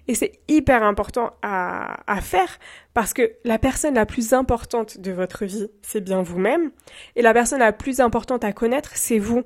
Et 0.09 0.15
c'est 0.15 0.33
hyper 0.49 0.83
important 0.83 1.33
à, 1.43 1.97
faire 2.21 2.59
parce 2.95 3.13
que 3.13 3.33
la 3.45 3.59
personne 3.59 3.95
la 3.95 4.07
plus 4.07 4.33
importante 4.33 4.99
de 4.99 5.13
votre 5.13 5.45
vie, 5.45 5.69
c'est 5.83 6.01
bien 6.01 6.23
vous-même. 6.23 6.71
Et 7.17 7.23
la 7.23 7.33
personne 7.33 7.61
la 7.61 7.73
plus 7.73 8.01
importante 8.01 8.45
à 8.45 8.53
connaître, 8.53 8.93
c'est 8.95 9.19
vous. 9.19 9.43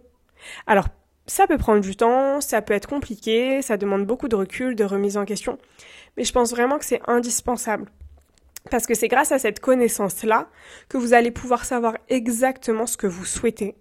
Alors, 0.67 0.89
ça 1.27 1.47
peut 1.47 1.59
prendre 1.59 1.81
du 1.81 1.97
temps, 1.97 2.41
ça 2.41 2.63
peut 2.63 2.75
être 2.75 2.89
compliqué, 2.89 3.63
ça 3.63 3.77
demande 3.77 4.07
beaucoup 4.07 4.29
de 4.29 4.37
recul, 4.37 4.77
de 4.77 4.85
remise 4.85 5.17
en 5.17 5.25
question. 5.25 5.59
Mais 6.17 6.25
je 6.25 6.33
pense 6.33 6.51
vraiment 6.51 6.79
que 6.79 6.85
c'est 6.85 7.01
indispensable. 7.07 7.91
Parce 8.71 8.87
que 8.87 8.95
c'est 8.95 9.09
grâce 9.09 9.33
à 9.33 9.39
cette 9.39 9.61
connaissance-là 9.61 10.49
que 10.89 10.97
vous 10.97 11.15
allez 11.15 11.31
pouvoir 11.31 11.65
savoir 11.65 11.97
exactement 12.09 12.87
ce 12.87 12.97
que 12.97 13.07
vous 13.07 13.25
souhaitez, 13.25 13.77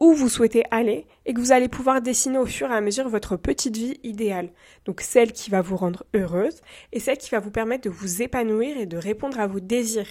où 0.00 0.12
vous 0.12 0.28
souhaitez 0.28 0.64
aller 0.70 1.06
et 1.24 1.32
que 1.32 1.40
vous 1.40 1.52
allez 1.52 1.68
pouvoir 1.68 2.02
dessiner 2.02 2.38
au 2.38 2.46
fur 2.46 2.70
et 2.70 2.74
à 2.74 2.80
mesure 2.80 3.08
votre 3.08 3.36
petite 3.36 3.76
vie 3.76 3.98
idéale. 4.02 4.50
Donc 4.84 5.00
celle 5.00 5.32
qui 5.32 5.50
va 5.50 5.62
vous 5.62 5.76
rendre 5.76 6.04
heureuse 6.14 6.60
et 6.92 7.00
celle 7.00 7.18
qui 7.18 7.30
va 7.30 7.40
vous 7.40 7.50
permettre 7.50 7.84
de 7.84 7.94
vous 7.94 8.22
épanouir 8.22 8.76
et 8.76 8.86
de 8.86 8.98
répondre 8.98 9.40
à 9.40 9.46
vos 9.46 9.60
désirs. 9.60 10.08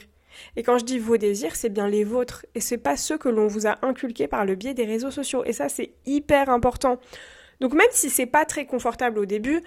Et 0.56 0.64
quand 0.64 0.78
je 0.78 0.86
dis 0.86 1.00
vos 1.00 1.18
désirs, 1.18 1.56
c'est 1.56 1.70
bien 1.70 1.88
les 1.88 2.04
vôtres. 2.04 2.46
Et 2.56 2.62
c'est 2.62 2.78
pas 2.78 2.98
ceux 2.98 3.18
que 3.18 3.30
l'on 3.30 3.48
vous 3.48 3.68
a 3.68 3.78
inculqués 3.86 4.28
par 4.28 4.46
le 4.46 4.56
biais 4.56 4.74
des 4.74 4.86
réseaux 4.86 5.12
sociaux. 5.12 5.44
Et 5.46 5.54
ça, 5.54 5.70
c'est 5.70 5.92
hyper 6.06 6.50
important. 6.50 7.00
Donc 7.62 7.74
même 7.74 7.88
si 7.92 8.10
c'est 8.10 8.26
pas 8.26 8.46
très 8.46 8.66
confortable 8.66 9.20
au 9.20 9.26
début, 9.26 9.62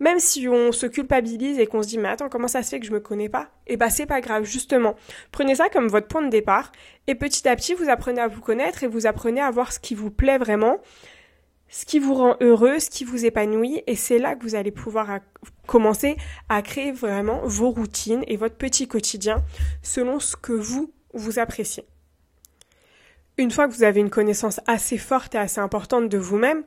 même 0.00 0.18
si 0.18 0.48
on 0.48 0.72
se 0.72 0.86
culpabilise 0.86 1.58
et 1.58 1.66
qu'on 1.66 1.82
se 1.82 1.88
dit 1.88 1.98
mais 1.98 2.08
attends 2.08 2.28
comment 2.28 2.48
ça 2.48 2.62
se 2.62 2.70
fait 2.70 2.80
que 2.80 2.86
je 2.86 2.92
me 2.92 3.00
connais 3.00 3.28
pas? 3.28 3.50
Eh 3.66 3.76
bah 3.76 3.90
c'est 3.90 4.06
pas 4.06 4.20
grave 4.20 4.44
justement. 4.44 4.94
Prenez 5.32 5.54
ça 5.54 5.68
comme 5.68 5.88
votre 5.88 6.08
point 6.08 6.22
de 6.22 6.30
départ 6.30 6.72
et 7.06 7.14
petit 7.14 7.48
à 7.48 7.56
petit 7.56 7.74
vous 7.74 7.88
apprenez 7.88 8.20
à 8.20 8.28
vous 8.28 8.40
connaître 8.40 8.82
et 8.82 8.86
vous 8.86 9.06
apprenez 9.06 9.40
à 9.40 9.50
voir 9.50 9.72
ce 9.72 9.78
qui 9.78 9.94
vous 9.94 10.10
plaît 10.10 10.38
vraiment, 10.38 10.78
ce 11.68 11.84
qui 11.84 11.98
vous 11.98 12.14
rend 12.14 12.36
heureux, 12.40 12.78
ce 12.78 12.90
qui 12.90 13.04
vous 13.04 13.24
épanouit 13.24 13.82
et 13.86 13.96
c'est 13.96 14.18
là 14.18 14.34
que 14.34 14.42
vous 14.42 14.54
allez 14.54 14.72
pouvoir 14.72 15.20
commencer 15.66 16.16
à 16.48 16.62
créer 16.62 16.92
vraiment 16.92 17.40
vos 17.44 17.70
routines 17.70 18.24
et 18.26 18.36
votre 18.36 18.56
petit 18.56 18.88
quotidien 18.88 19.44
selon 19.82 20.18
ce 20.20 20.36
que 20.36 20.52
vous 20.52 20.92
vous 21.12 21.38
appréciez. 21.38 21.84
Une 23.36 23.50
fois 23.50 23.66
que 23.66 23.74
vous 23.74 23.82
avez 23.82 24.00
une 24.00 24.10
connaissance 24.10 24.60
assez 24.66 24.98
forte 24.98 25.34
et 25.34 25.38
assez 25.38 25.60
importante 25.60 26.08
de 26.08 26.18
vous-même, 26.18 26.62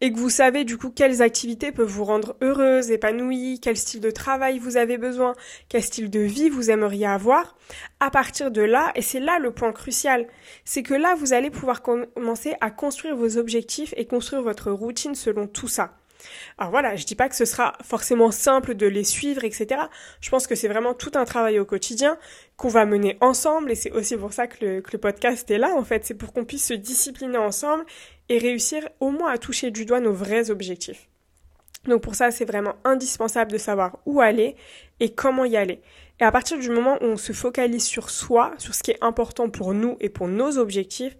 et 0.00 0.12
que 0.12 0.18
vous 0.18 0.30
savez 0.30 0.64
du 0.64 0.78
coup 0.78 0.90
quelles 0.90 1.22
activités 1.22 1.72
peuvent 1.72 1.88
vous 1.88 2.04
rendre 2.04 2.36
heureuse, 2.40 2.90
épanouie, 2.90 3.60
quel 3.60 3.76
style 3.76 4.00
de 4.00 4.10
travail 4.10 4.58
vous 4.58 4.76
avez 4.76 4.98
besoin, 4.98 5.34
quel 5.68 5.82
style 5.82 6.10
de 6.10 6.20
vie 6.20 6.48
vous 6.48 6.70
aimeriez 6.70 7.06
avoir, 7.06 7.56
à 8.00 8.10
partir 8.10 8.50
de 8.50 8.62
là, 8.62 8.92
et 8.94 9.02
c'est 9.02 9.20
là 9.20 9.38
le 9.38 9.52
point 9.52 9.72
crucial, 9.72 10.26
c'est 10.64 10.82
que 10.82 10.94
là 10.94 11.14
vous 11.14 11.32
allez 11.32 11.50
pouvoir 11.50 11.82
commencer 11.82 12.54
à 12.60 12.70
construire 12.70 13.16
vos 13.16 13.36
objectifs 13.36 13.94
et 13.96 14.06
construire 14.06 14.42
votre 14.42 14.70
routine 14.70 15.14
selon 15.14 15.46
tout 15.46 15.68
ça. 15.68 15.99
Alors 16.58 16.70
voilà, 16.70 16.96
je 16.96 17.04
dis 17.04 17.14
pas 17.14 17.28
que 17.28 17.36
ce 17.36 17.44
sera 17.44 17.76
forcément 17.82 18.30
simple 18.30 18.74
de 18.74 18.86
les 18.86 19.04
suivre, 19.04 19.44
etc. 19.44 19.82
Je 20.20 20.30
pense 20.30 20.46
que 20.46 20.54
c'est 20.54 20.68
vraiment 20.68 20.94
tout 20.94 21.12
un 21.14 21.24
travail 21.24 21.58
au 21.58 21.64
quotidien 21.64 22.18
qu'on 22.56 22.68
va 22.68 22.84
mener 22.84 23.16
ensemble 23.20 23.70
et 23.70 23.74
c'est 23.74 23.92
aussi 23.92 24.16
pour 24.16 24.32
ça 24.32 24.46
que 24.46 24.64
le, 24.64 24.80
que 24.80 24.90
le 24.92 24.98
podcast 24.98 25.50
est 25.50 25.58
là 25.58 25.74
en 25.74 25.84
fait, 25.84 26.04
c'est 26.04 26.14
pour 26.14 26.32
qu'on 26.32 26.44
puisse 26.44 26.66
se 26.66 26.74
discipliner 26.74 27.38
ensemble 27.38 27.84
et 28.28 28.38
réussir 28.38 28.88
au 29.00 29.10
moins 29.10 29.32
à 29.32 29.38
toucher 29.38 29.70
du 29.70 29.84
doigt 29.84 30.00
nos 30.00 30.12
vrais 30.12 30.50
objectifs. 30.50 31.08
Donc 31.86 32.02
pour 32.02 32.14
ça, 32.14 32.30
c'est 32.30 32.44
vraiment 32.44 32.74
indispensable 32.84 33.52
de 33.52 33.58
savoir 33.58 33.98
où 34.04 34.20
aller 34.20 34.56
et 35.00 35.14
comment 35.14 35.44
y 35.44 35.56
aller. 35.56 35.80
Et 36.20 36.24
à 36.24 36.32
partir 36.32 36.58
du 36.58 36.68
moment 36.68 36.98
où 37.00 37.06
on 37.06 37.16
se 37.16 37.32
focalise 37.32 37.84
sur 37.84 38.10
soi, 38.10 38.52
sur 38.58 38.74
ce 38.74 38.82
qui 38.82 38.90
est 38.90 39.02
important 39.02 39.48
pour 39.48 39.72
nous 39.72 39.96
et 40.00 40.10
pour 40.10 40.28
nos 40.28 40.58
objectifs, 40.58 41.16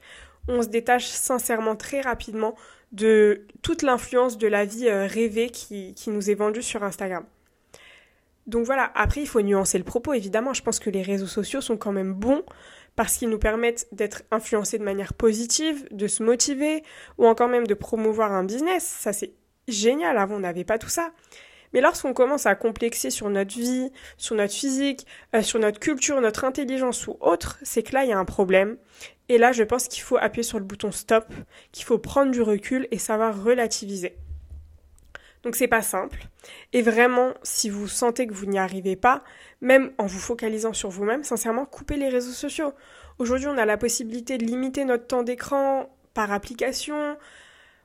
on 0.48 0.62
se 0.62 0.68
détache 0.68 1.06
sincèrement 1.06 1.76
très 1.76 2.02
rapidement 2.02 2.54
de 2.92 3.46
toute 3.62 3.82
l'influence 3.82 4.38
de 4.38 4.46
la 4.46 4.64
vie 4.64 4.88
euh, 4.88 5.06
rêvée 5.06 5.50
qui, 5.50 5.94
qui 5.94 6.10
nous 6.10 6.30
est 6.30 6.34
vendue 6.34 6.62
sur 6.62 6.82
Instagram. 6.82 7.24
Donc 8.46 8.66
voilà, 8.66 8.90
après 8.94 9.20
il 9.20 9.26
faut 9.28 9.42
nuancer 9.42 9.78
le 9.78 9.84
propos, 9.84 10.12
évidemment, 10.12 10.52
je 10.52 10.62
pense 10.62 10.80
que 10.80 10.90
les 10.90 11.02
réseaux 11.02 11.26
sociaux 11.26 11.60
sont 11.60 11.76
quand 11.76 11.92
même 11.92 12.14
bons 12.14 12.42
parce 12.96 13.16
qu'ils 13.16 13.28
nous 13.28 13.38
permettent 13.38 13.86
d'être 13.92 14.22
influencés 14.30 14.78
de 14.78 14.82
manière 14.82 15.14
positive, 15.14 15.86
de 15.92 16.08
se 16.08 16.22
motiver, 16.22 16.82
ou 17.18 17.26
encore 17.26 17.48
même 17.48 17.66
de 17.66 17.74
promouvoir 17.74 18.32
un 18.32 18.44
business. 18.44 18.84
Ça 18.84 19.12
c'est 19.12 19.34
génial, 19.68 20.18
avant 20.18 20.36
on 20.36 20.40
n'avait 20.40 20.64
pas 20.64 20.78
tout 20.78 20.88
ça. 20.88 21.12
Mais 21.72 21.80
lorsqu'on 21.80 22.12
commence 22.12 22.46
à 22.46 22.54
complexer 22.54 23.10
sur 23.10 23.30
notre 23.30 23.56
vie, 23.56 23.90
sur 24.16 24.34
notre 24.34 24.52
physique, 24.52 25.06
euh, 25.34 25.42
sur 25.42 25.58
notre 25.58 25.78
culture, 25.78 26.20
notre 26.20 26.44
intelligence 26.44 27.06
ou 27.06 27.16
autre, 27.20 27.58
c'est 27.62 27.82
que 27.82 27.94
là, 27.94 28.04
il 28.04 28.10
y 28.10 28.12
a 28.12 28.18
un 28.18 28.24
problème. 28.24 28.76
Et 29.30 29.38
là, 29.38 29.52
je 29.52 29.62
pense 29.62 29.86
qu'il 29.86 30.02
faut 30.02 30.16
appuyer 30.16 30.42
sur 30.42 30.58
le 30.58 30.64
bouton 30.64 30.90
stop, 30.90 31.24
qu'il 31.70 31.84
faut 31.84 31.98
prendre 31.98 32.32
du 32.32 32.42
recul 32.42 32.88
et 32.90 32.98
savoir 32.98 33.44
relativiser. 33.44 34.16
Donc 35.44 35.54
c'est 35.54 35.68
pas 35.68 35.82
simple. 35.82 36.26
Et 36.72 36.82
vraiment, 36.82 37.34
si 37.44 37.70
vous 37.70 37.86
sentez 37.86 38.26
que 38.26 38.34
vous 38.34 38.46
n'y 38.46 38.58
arrivez 38.58 38.96
pas, 38.96 39.22
même 39.60 39.92
en 39.98 40.06
vous 40.06 40.18
focalisant 40.18 40.72
sur 40.72 40.90
vous-même, 40.90 41.22
sincèrement, 41.22 41.64
coupez 41.64 41.96
les 41.96 42.08
réseaux 42.08 42.32
sociaux. 42.32 42.72
Aujourd'hui, 43.20 43.46
on 43.46 43.56
a 43.56 43.64
la 43.64 43.76
possibilité 43.76 44.36
de 44.36 44.44
limiter 44.44 44.84
notre 44.84 45.06
temps 45.06 45.22
d'écran 45.22 45.88
par 46.12 46.32
application. 46.32 47.16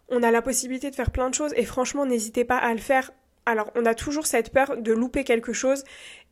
On 0.10 0.24
a 0.24 0.32
la 0.32 0.42
possibilité 0.42 0.90
de 0.90 0.96
faire 0.96 1.12
plein 1.12 1.30
de 1.30 1.36
choses 1.36 1.54
et 1.56 1.64
franchement, 1.64 2.08
n'hésitez 2.08 2.44
pas 2.44 2.58
à 2.58 2.74
le 2.74 2.80
faire 2.80 3.12
alors, 3.48 3.72
on 3.75 3.86
a 3.86 3.94
toujours 3.94 4.25
cette 4.25 4.52
peur 4.52 4.75
de 4.78 4.92
louper 4.92 5.24
quelque 5.24 5.54
chose. 5.54 5.84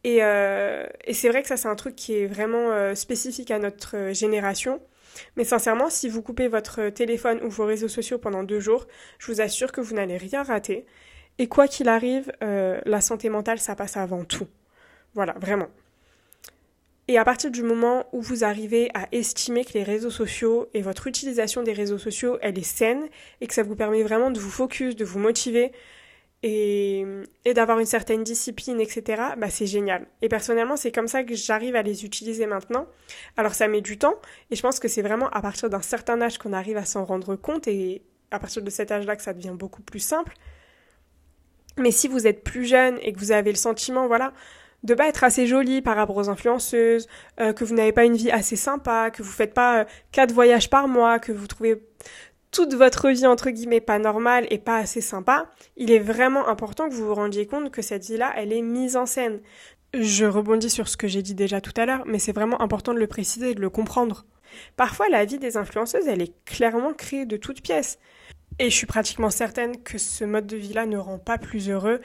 Et, 0.03 0.23
euh, 0.23 0.87
c'est 1.11 1.29
vrai 1.29 1.43
que 1.43 1.47
ça, 1.47 1.57
c'est 1.57 1.67
un 1.67 1.75
truc 1.75 1.95
qui 1.95 2.15
est 2.15 2.25
vraiment 2.25 2.71
euh, 2.71 2.95
spécifique 2.95 3.51
à 3.51 3.59
notre 3.59 4.13
génération. 4.13 4.81
Mais 5.35 5.43
sincèrement, 5.43 5.89
si 5.89 6.09
vous 6.09 6.21
coupez 6.21 6.47
votre 6.47 6.89
téléphone 6.89 7.39
ou 7.43 7.49
vos 7.49 7.65
réseaux 7.65 7.87
sociaux 7.87 8.17
pendant 8.17 8.43
deux 8.43 8.59
jours, 8.59 8.87
je 9.19 9.31
vous 9.31 9.41
assure 9.41 9.71
que 9.71 9.81
vous 9.81 9.95
n'allez 9.95 10.17
rien 10.17 10.43
rater. 10.43 10.85
Et 11.39 11.47
quoi 11.47 11.67
qu'il 11.67 11.89
arrive, 11.89 12.31
euh, 12.43 12.79
la 12.85 13.01
santé 13.01 13.29
mentale, 13.29 13.59
ça 13.59 13.75
passe 13.75 13.97
avant 13.97 14.23
tout. 14.23 14.47
Voilà, 15.15 15.33
vraiment. 15.39 15.67
Et 17.07 17.17
à 17.17 17.25
partir 17.25 17.51
du 17.51 17.63
moment 17.63 18.05
où 18.13 18.21
vous 18.21 18.43
arrivez 18.45 18.89
à 18.93 19.07
estimer 19.11 19.65
que 19.65 19.73
les 19.73 19.83
réseaux 19.83 20.09
sociaux 20.09 20.69
et 20.73 20.81
votre 20.81 21.07
utilisation 21.07 21.61
des 21.61 21.73
réseaux 21.73 21.97
sociaux, 21.97 22.37
elle 22.41 22.57
est 22.57 22.63
saine 22.63 23.09
et 23.41 23.47
que 23.47 23.53
ça 23.53 23.63
vous 23.63 23.75
permet 23.75 24.03
vraiment 24.03 24.31
de 24.31 24.39
vous 24.39 24.49
focus, 24.49 24.95
de 24.95 25.03
vous 25.03 25.19
motiver, 25.19 25.73
et, 26.43 27.05
d'avoir 27.55 27.79
une 27.79 27.85
certaine 27.85 28.23
discipline, 28.23 28.81
etc., 28.81 29.21
bah 29.37 29.49
c'est 29.49 29.65
génial. 29.65 30.05
Et 30.21 30.27
personnellement, 30.27 30.75
c'est 30.75 30.91
comme 30.91 31.07
ça 31.07 31.23
que 31.23 31.35
j'arrive 31.35 31.75
à 31.75 31.81
les 31.81 32.03
utiliser 32.03 32.45
maintenant. 32.45 32.85
Alors 33.37 33.53
ça 33.53 33.69
met 33.69 33.81
du 33.81 33.97
temps, 33.97 34.15
et 34.51 34.55
je 34.57 34.61
pense 34.61 34.79
que 34.79 34.89
c'est 34.89 35.01
vraiment 35.01 35.29
à 35.29 35.41
partir 35.41 35.69
d'un 35.69 35.81
certain 35.81 36.21
âge 36.21 36.37
qu'on 36.37 36.51
arrive 36.51 36.77
à 36.77 36.85
s'en 36.85 37.05
rendre 37.05 37.37
compte, 37.37 37.67
et 37.67 38.01
à 38.29 38.39
partir 38.39 38.61
de 38.61 38.69
cet 38.69 38.91
âge-là 38.91 39.15
que 39.15 39.23
ça 39.23 39.33
devient 39.33 39.55
beaucoup 39.57 39.81
plus 39.81 39.99
simple. 39.99 40.35
Mais 41.77 41.91
si 41.91 42.09
vous 42.09 42.27
êtes 42.27 42.43
plus 42.43 42.65
jeune 42.65 42.99
et 43.01 43.13
que 43.13 43.19
vous 43.19 43.31
avez 43.31 43.51
le 43.51 43.57
sentiment, 43.57 44.07
voilà, 44.07 44.33
de 44.83 44.93
pas 44.93 45.07
être 45.07 45.23
assez 45.23 45.47
jolie 45.47 45.81
par 45.81 45.95
rapport 45.95 46.17
aux 46.17 46.29
influenceuses, 46.29 47.07
euh, 47.39 47.53
que 47.53 47.63
vous 47.63 47.73
n'avez 47.73 47.93
pas 47.93 48.03
une 48.03 48.15
vie 48.15 48.31
assez 48.31 48.57
sympa, 48.57 49.11
que 49.11 49.23
vous 49.23 49.31
faites 49.31 49.53
pas 49.53 49.79
euh, 49.79 49.85
quatre 50.11 50.33
voyages 50.33 50.69
par 50.69 50.89
mois, 50.89 51.19
que 51.19 51.31
vous 51.31 51.47
trouvez 51.47 51.81
toute 52.53 52.75
votre 52.75 53.09
vie 53.09 53.25
entre 53.25 53.49
guillemets 53.49 53.81
pas 53.81 53.99
normale 53.99 54.45
et 54.51 54.59
pas 54.59 54.77
assez 54.77 55.01
sympa, 55.01 55.49
il 55.75 55.91
est 55.91 55.99
vraiment 55.99 56.47
important 56.47 56.87
que 56.87 56.93
vous 56.93 57.07
vous 57.07 57.15
rendiez 57.15 57.47
compte 57.47 57.71
que 57.71 57.81
cette 57.81 58.05
vie-là, 58.05 58.31
elle 58.37 58.53
est 58.53 58.61
mise 58.61 58.95
en 58.95 59.05
scène. 59.05 59.41
Je 59.93 60.25
rebondis 60.25 60.69
sur 60.69 60.87
ce 60.87 60.95
que 60.95 61.07
j'ai 61.07 61.23
dit 61.23 61.33
déjà 61.33 61.61
tout 61.61 61.73
à 61.75 61.85
l'heure, 61.85 62.03
mais 62.05 62.19
c'est 62.19 62.31
vraiment 62.31 62.61
important 62.61 62.93
de 62.93 62.99
le 62.99 63.07
préciser 63.07 63.51
et 63.51 63.55
de 63.55 63.61
le 63.61 63.69
comprendre. 63.69 64.25
Parfois, 64.77 65.09
la 65.09 65.25
vie 65.25 65.39
des 65.39 65.57
influenceuses, 65.57 66.07
elle 66.07 66.21
est 66.21 66.33
clairement 66.45 66.93
créée 66.93 67.25
de 67.25 67.37
toutes 67.37 67.61
pièces. 67.61 67.97
Et 68.59 68.69
je 68.69 68.75
suis 68.75 68.85
pratiquement 68.85 69.31
certaine 69.31 69.81
que 69.81 69.97
ce 69.97 70.23
mode 70.23 70.45
de 70.45 70.57
vie-là 70.57 70.85
ne 70.85 70.97
rend 70.97 71.17
pas 71.17 71.39
plus 71.39 71.71
heureux 71.71 72.01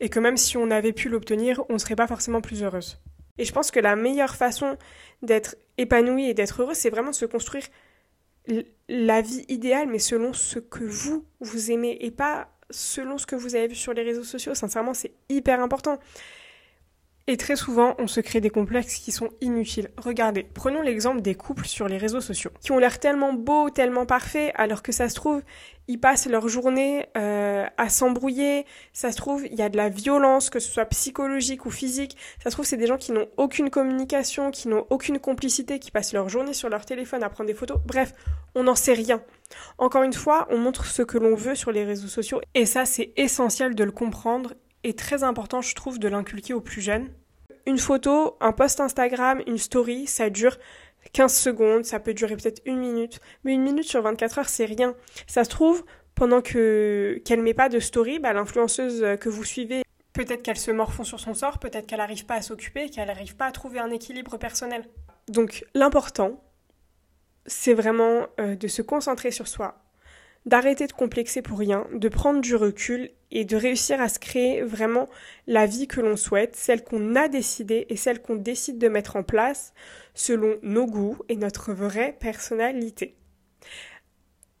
et 0.00 0.08
que 0.08 0.18
même 0.18 0.38
si 0.38 0.56
on 0.56 0.70
avait 0.70 0.94
pu 0.94 1.10
l'obtenir, 1.10 1.62
on 1.68 1.74
ne 1.74 1.78
serait 1.78 1.96
pas 1.96 2.06
forcément 2.06 2.40
plus 2.40 2.62
heureuse. 2.62 2.98
Et 3.36 3.44
je 3.44 3.52
pense 3.52 3.70
que 3.70 3.80
la 3.80 3.96
meilleure 3.96 4.34
façon 4.34 4.78
d'être 5.20 5.56
épanouie 5.76 6.30
et 6.30 6.34
d'être 6.34 6.62
heureuse, 6.62 6.76
c'est 6.76 6.90
vraiment 6.90 7.10
de 7.10 7.14
se 7.14 7.26
construire 7.26 7.64
la 8.88 9.20
vie 9.20 9.44
idéale, 9.48 9.88
mais 9.88 9.98
selon 9.98 10.32
ce 10.32 10.58
que 10.58 10.84
vous, 10.84 11.24
vous 11.40 11.70
aimez 11.70 11.96
et 12.00 12.10
pas 12.10 12.48
selon 12.70 13.18
ce 13.18 13.26
que 13.26 13.36
vous 13.36 13.54
avez 13.54 13.68
vu 13.68 13.74
sur 13.74 13.92
les 13.92 14.02
réseaux 14.02 14.24
sociaux. 14.24 14.54
Sincèrement, 14.54 14.94
c'est 14.94 15.12
hyper 15.28 15.60
important. 15.60 15.98
Et 17.30 17.36
très 17.36 17.54
souvent, 17.54 17.94
on 18.00 18.08
se 18.08 18.18
crée 18.18 18.40
des 18.40 18.50
complexes 18.50 18.96
qui 18.96 19.12
sont 19.12 19.28
inutiles. 19.40 19.90
Regardez, 19.98 20.42
prenons 20.42 20.82
l'exemple 20.82 21.20
des 21.20 21.36
couples 21.36 21.64
sur 21.64 21.86
les 21.86 21.96
réseaux 21.96 22.20
sociaux, 22.20 22.50
qui 22.60 22.72
ont 22.72 22.78
l'air 22.80 22.98
tellement 22.98 23.32
beaux, 23.32 23.70
tellement 23.70 24.04
parfaits, 24.04 24.50
alors 24.56 24.82
que 24.82 24.90
ça 24.90 25.08
se 25.08 25.14
trouve, 25.14 25.40
ils 25.86 26.00
passent 26.00 26.26
leur 26.26 26.48
journée 26.48 27.06
euh, 27.16 27.68
à 27.76 27.88
s'embrouiller, 27.88 28.66
ça 28.92 29.12
se 29.12 29.16
trouve, 29.16 29.46
il 29.46 29.54
y 29.54 29.62
a 29.62 29.68
de 29.68 29.76
la 29.76 29.90
violence, 29.90 30.50
que 30.50 30.58
ce 30.58 30.72
soit 30.72 30.86
psychologique 30.86 31.66
ou 31.66 31.70
physique, 31.70 32.16
ça 32.42 32.50
se 32.50 32.56
trouve, 32.56 32.66
c'est 32.66 32.76
des 32.76 32.88
gens 32.88 32.98
qui 32.98 33.12
n'ont 33.12 33.28
aucune 33.36 33.70
communication, 33.70 34.50
qui 34.50 34.66
n'ont 34.66 34.88
aucune 34.90 35.20
complicité, 35.20 35.78
qui 35.78 35.92
passent 35.92 36.12
leur 36.12 36.28
journée 36.28 36.52
sur 36.52 36.68
leur 36.68 36.84
téléphone 36.84 37.22
à 37.22 37.28
prendre 37.28 37.46
des 37.46 37.54
photos, 37.54 37.78
bref, 37.86 38.12
on 38.56 38.64
n'en 38.64 38.74
sait 38.74 38.94
rien. 38.94 39.22
Encore 39.78 40.02
une 40.02 40.14
fois, 40.14 40.48
on 40.50 40.58
montre 40.58 40.84
ce 40.84 41.02
que 41.02 41.16
l'on 41.16 41.36
veut 41.36 41.54
sur 41.54 41.70
les 41.70 41.84
réseaux 41.84 42.08
sociaux, 42.08 42.40
et 42.56 42.66
ça, 42.66 42.86
c'est 42.86 43.12
essentiel 43.16 43.76
de 43.76 43.84
le 43.84 43.92
comprendre 43.92 44.54
et 44.82 44.94
très 44.94 45.22
important, 45.22 45.60
je 45.60 45.76
trouve, 45.76 46.00
de 46.00 46.08
l'inculquer 46.08 46.54
aux 46.54 46.60
plus 46.60 46.80
jeunes 46.80 47.08
une 47.70 47.78
photo, 47.78 48.36
un 48.40 48.52
post 48.52 48.80
Instagram, 48.80 49.42
une 49.46 49.58
story, 49.58 50.06
ça 50.06 50.28
dure 50.28 50.58
15 51.12 51.34
secondes, 51.34 51.84
ça 51.84 51.98
peut 51.98 52.12
durer 52.12 52.36
peut-être 52.36 52.60
une 52.66 52.78
minute, 52.78 53.20
mais 53.44 53.54
une 53.54 53.62
minute 53.62 53.84
sur 53.84 54.02
24 54.02 54.38
heures, 54.38 54.48
c'est 54.48 54.66
rien. 54.66 54.94
Ça 55.26 55.44
se 55.44 55.50
trouve, 55.50 55.84
pendant 56.14 56.42
que 56.42 57.20
qu'elle 57.24 57.42
met 57.42 57.54
pas 57.54 57.68
de 57.68 57.80
story, 57.80 58.18
bah, 58.18 58.32
l'influenceuse 58.32 59.16
que 59.18 59.28
vous 59.28 59.44
suivez, 59.44 59.82
peut-être 60.12 60.42
qu'elle 60.42 60.58
se 60.58 60.70
morfond 60.70 61.04
sur 61.04 61.20
son 61.20 61.34
sort, 61.34 61.58
peut-être 61.58 61.86
qu'elle 61.86 61.98
n'arrive 61.98 62.26
pas 62.26 62.34
à 62.34 62.42
s'occuper, 62.42 62.90
qu'elle 62.90 63.06
n'arrive 63.06 63.36
pas 63.36 63.46
à 63.46 63.52
trouver 63.52 63.78
un 63.78 63.90
équilibre 63.90 64.36
personnel. 64.36 64.84
Donc 65.28 65.64
l'important, 65.74 66.42
c'est 67.46 67.74
vraiment 67.74 68.26
euh, 68.38 68.56
de 68.56 68.68
se 68.68 68.82
concentrer 68.82 69.30
sur 69.30 69.48
soi, 69.48 69.82
d'arrêter 70.46 70.86
de 70.86 70.92
complexer 70.92 71.42
pour 71.42 71.58
rien, 71.58 71.86
de 71.92 72.08
prendre 72.08 72.40
du 72.40 72.54
recul 72.54 73.10
et 73.30 73.44
de 73.44 73.56
réussir 73.56 74.00
à 74.00 74.08
se 74.08 74.18
créer 74.18 74.62
vraiment 74.62 75.08
la 75.46 75.66
vie 75.66 75.86
que 75.86 76.00
l'on 76.00 76.16
souhaite, 76.16 76.56
celle 76.56 76.82
qu'on 76.82 77.14
a 77.14 77.28
décidée 77.28 77.86
et 77.88 77.96
celle 77.96 78.22
qu'on 78.22 78.36
décide 78.36 78.78
de 78.78 78.88
mettre 78.88 79.16
en 79.16 79.22
place 79.22 79.72
selon 80.14 80.56
nos 80.62 80.86
goûts 80.86 81.18
et 81.28 81.36
notre 81.36 81.72
vraie 81.72 82.16
personnalité. 82.18 83.16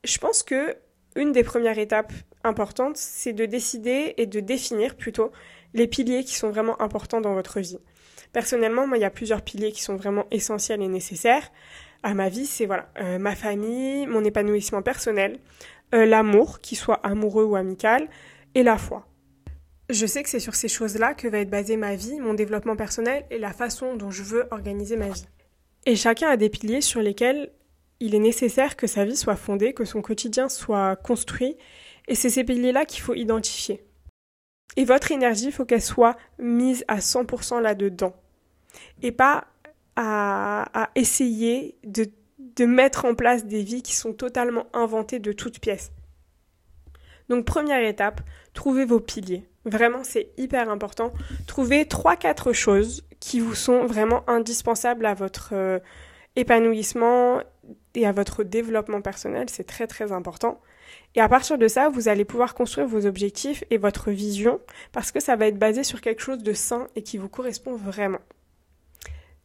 Je 0.04 0.18
pense 0.18 0.42
que 0.42 0.76
une 1.16 1.32
des 1.32 1.42
premières 1.42 1.78
étapes 1.78 2.12
importantes, 2.44 2.96
c'est 2.96 3.32
de 3.32 3.44
décider 3.44 4.14
et 4.16 4.26
de 4.26 4.40
définir 4.40 4.96
plutôt 4.96 5.32
les 5.74 5.86
piliers 5.86 6.24
qui 6.24 6.34
sont 6.34 6.50
vraiment 6.50 6.80
importants 6.80 7.20
dans 7.20 7.34
votre 7.34 7.60
vie. 7.60 7.78
Personnellement, 8.32 8.86
moi, 8.86 8.96
il 8.96 9.00
y 9.00 9.04
a 9.04 9.10
plusieurs 9.10 9.42
piliers 9.42 9.72
qui 9.72 9.82
sont 9.82 9.96
vraiment 9.96 10.26
essentiels 10.30 10.82
et 10.82 10.88
nécessaires 10.88 11.50
à 12.02 12.14
ma 12.14 12.28
vie. 12.28 12.46
C'est 12.46 12.66
voilà, 12.66 12.88
euh, 13.00 13.18
ma 13.18 13.34
famille, 13.34 14.06
mon 14.06 14.24
épanouissement 14.24 14.82
personnel, 14.82 15.38
euh, 15.94 16.06
l'amour, 16.06 16.60
qu'il 16.60 16.78
soit 16.78 17.00
amoureux 17.06 17.44
ou 17.44 17.56
amical, 17.56 18.08
et 18.54 18.62
la 18.62 18.78
foi. 18.78 19.06
Je 19.90 20.06
sais 20.06 20.22
que 20.22 20.28
c'est 20.28 20.40
sur 20.40 20.54
ces 20.54 20.68
choses-là 20.68 21.14
que 21.14 21.26
va 21.26 21.38
être 21.38 21.50
basée 21.50 21.76
ma 21.76 21.96
vie, 21.96 22.20
mon 22.20 22.34
développement 22.34 22.76
personnel 22.76 23.24
et 23.30 23.38
la 23.38 23.52
façon 23.52 23.96
dont 23.96 24.10
je 24.10 24.22
veux 24.22 24.46
organiser 24.52 24.96
ma 24.96 25.08
vie. 25.08 25.26
Et 25.86 25.96
chacun 25.96 26.28
a 26.28 26.36
des 26.36 26.48
piliers 26.48 26.80
sur 26.80 27.00
lesquels 27.00 27.50
il 27.98 28.14
est 28.14 28.20
nécessaire 28.20 28.76
que 28.76 28.86
sa 28.86 29.04
vie 29.04 29.16
soit 29.16 29.36
fondée, 29.36 29.74
que 29.74 29.84
son 29.84 30.00
quotidien 30.00 30.48
soit 30.48 30.96
construit, 30.96 31.56
et 32.06 32.14
c'est 32.14 32.30
ces 32.30 32.44
piliers-là 32.44 32.84
qu'il 32.84 33.02
faut 33.02 33.14
identifier. 33.14 33.84
Et 34.76 34.84
votre 34.84 35.10
énergie, 35.10 35.46
il 35.46 35.52
faut 35.52 35.64
qu'elle 35.64 35.82
soit 35.82 36.16
mise 36.38 36.84
à 36.86 36.98
100% 36.98 37.60
là-dedans. 37.60 38.14
Et 39.02 39.12
pas 39.12 39.48
à, 40.02 40.90
essayer 40.94 41.76
de, 41.84 42.10
mettre 42.64 43.04
en 43.04 43.14
place 43.14 43.46
des 43.46 43.62
vies 43.62 43.82
qui 43.82 43.94
sont 43.94 44.12
totalement 44.12 44.66
inventées 44.72 45.18
de 45.18 45.32
toutes 45.32 45.60
pièces. 45.60 45.92
Donc 47.28 47.44
première 47.44 47.82
étape, 47.82 48.20
trouvez 48.54 48.84
vos 48.84 49.00
piliers. 49.00 49.48
Vraiment, 49.64 50.04
c'est 50.04 50.30
hyper 50.36 50.70
important. 50.70 51.12
Trouvez 51.46 51.84
3-4 51.84 52.52
choses 52.52 53.04
qui 53.18 53.40
vous 53.40 53.54
sont 53.54 53.86
vraiment 53.86 54.28
indispensables 54.28 55.06
à 55.06 55.14
votre 55.14 55.50
euh, 55.52 55.78
épanouissement 56.36 57.40
et 57.94 58.06
à 58.06 58.12
votre 58.12 58.42
développement 58.42 59.02
personnel. 59.02 59.48
C'est 59.50 59.64
très 59.64 59.86
très 59.86 60.12
important. 60.12 60.60
Et 61.14 61.20
à 61.20 61.28
partir 61.28 61.58
de 61.58 61.68
ça, 61.68 61.88
vous 61.88 62.08
allez 62.08 62.24
pouvoir 62.24 62.54
construire 62.54 62.86
vos 62.86 63.06
objectifs 63.06 63.64
et 63.70 63.76
votre 63.76 64.10
vision 64.10 64.60
parce 64.92 65.12
que 65.12 65.20
ça 65.20 65.36
va 65.36 65.46
être 65.46 65.58
basé 65.58 65.84
sur 65.84 66.00
quelque 66.00 66.22
chose 66.22 66.42
de 66.42 66.52
sain 66.52 66.88
et 66.96 67.02
qui 67.02 67.18
vous 67.18 67.28
correspond 67.28 67.76
vraiment. 67.76 68.20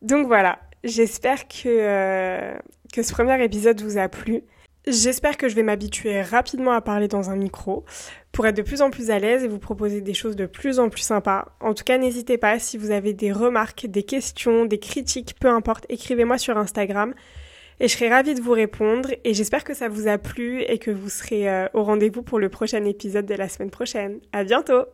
Donc 0.05 0.27
voilà, 0.27 0.59
j'espère 0.83 1.47
que, 1.47 1.63
euh, 1.65 2.55
que 2.93 3.01
ce 3.01 3.11
premier 3.11 3.43
épisode 3.43 3.81
vous 3.81 3.97
a 3.97 4.07
plu. 4.07 4.43
J'espère 4.85 5.35
que 5.35 5.49
je 5.49 5.55
vais 5.55 5.63
m'habituer 5.63 6.21
rapidement 6.21 6.73
à 6.73 6.81
parler 6.81 7.07
dans 7.07 7.31
un 7.31 7.35
micro 7.35 7.85
pour 8.31 8.45
être 8.45 8.55
de 8.55 8.61
plus 8.61 8.83
en 8.83 8.91
plus 8.91 9.09
à 9.09 9.17
l'aise 9.17 9.43
et 9.43 9.47
vous 9.47 9.57
proposer 9.57 10.01
des 10.01 10.13
choses 10.13 10.35
de 10.35 10.45
plus 10.45 10.77
en 10.77 10.89
plus 10.89 11.01
sympas. 11.01 11.55
En 11.59 11.73
tout 11.73 11.83
cas, 11.83 11.97
n'hésitez 11.97 12.37
pas 12.37 12.59
si 12.59 12.77
vous 12.77 12.91
avez 12.91 13.13
des 13.13 13.31
remarques, 13.31 13.87
des 13.87 14.03
questions, 14.03 14.65
des 14.65 14.77
critiques, 14.77 15.33
peu 15.39 15.47
importe, 15.47 15.87
écrivez-moi 15.89 16.37
sur 16.37 16.55
Instagram 16.55 17.15
et 17.79 17.87
je 17.87 17.93
serai 17.95 18.09
ravie 18.09 18.35
de 18.35 18.41
vous 18.41 18.51
répondre 18.51 19.09
et 19.23 19.33
j'espère 19.33 19.63
que 19.63 19.73
ça 19.73 19.89
vous 19.89 20.07
a 20.07 20.19
plu 20.19 20.61
et 20.61 20.77
que 20.77 20.91
vous 20.91 21.09
serez 21.09 21.49
euh, 21.49 21.67
au 21.73 21.83
rendez-vous 21.83 22.21
pour 22.21 22.37
le 22.37 22.49
prochain 22.49 22.85
épisode 22.85 23.25
de 23.25 23.33
la 23.33 23.49
semaine 23.49 23.71
prochaine. 23.71 24.19
À 24.33 24.43
bientôt! 24.43 24.85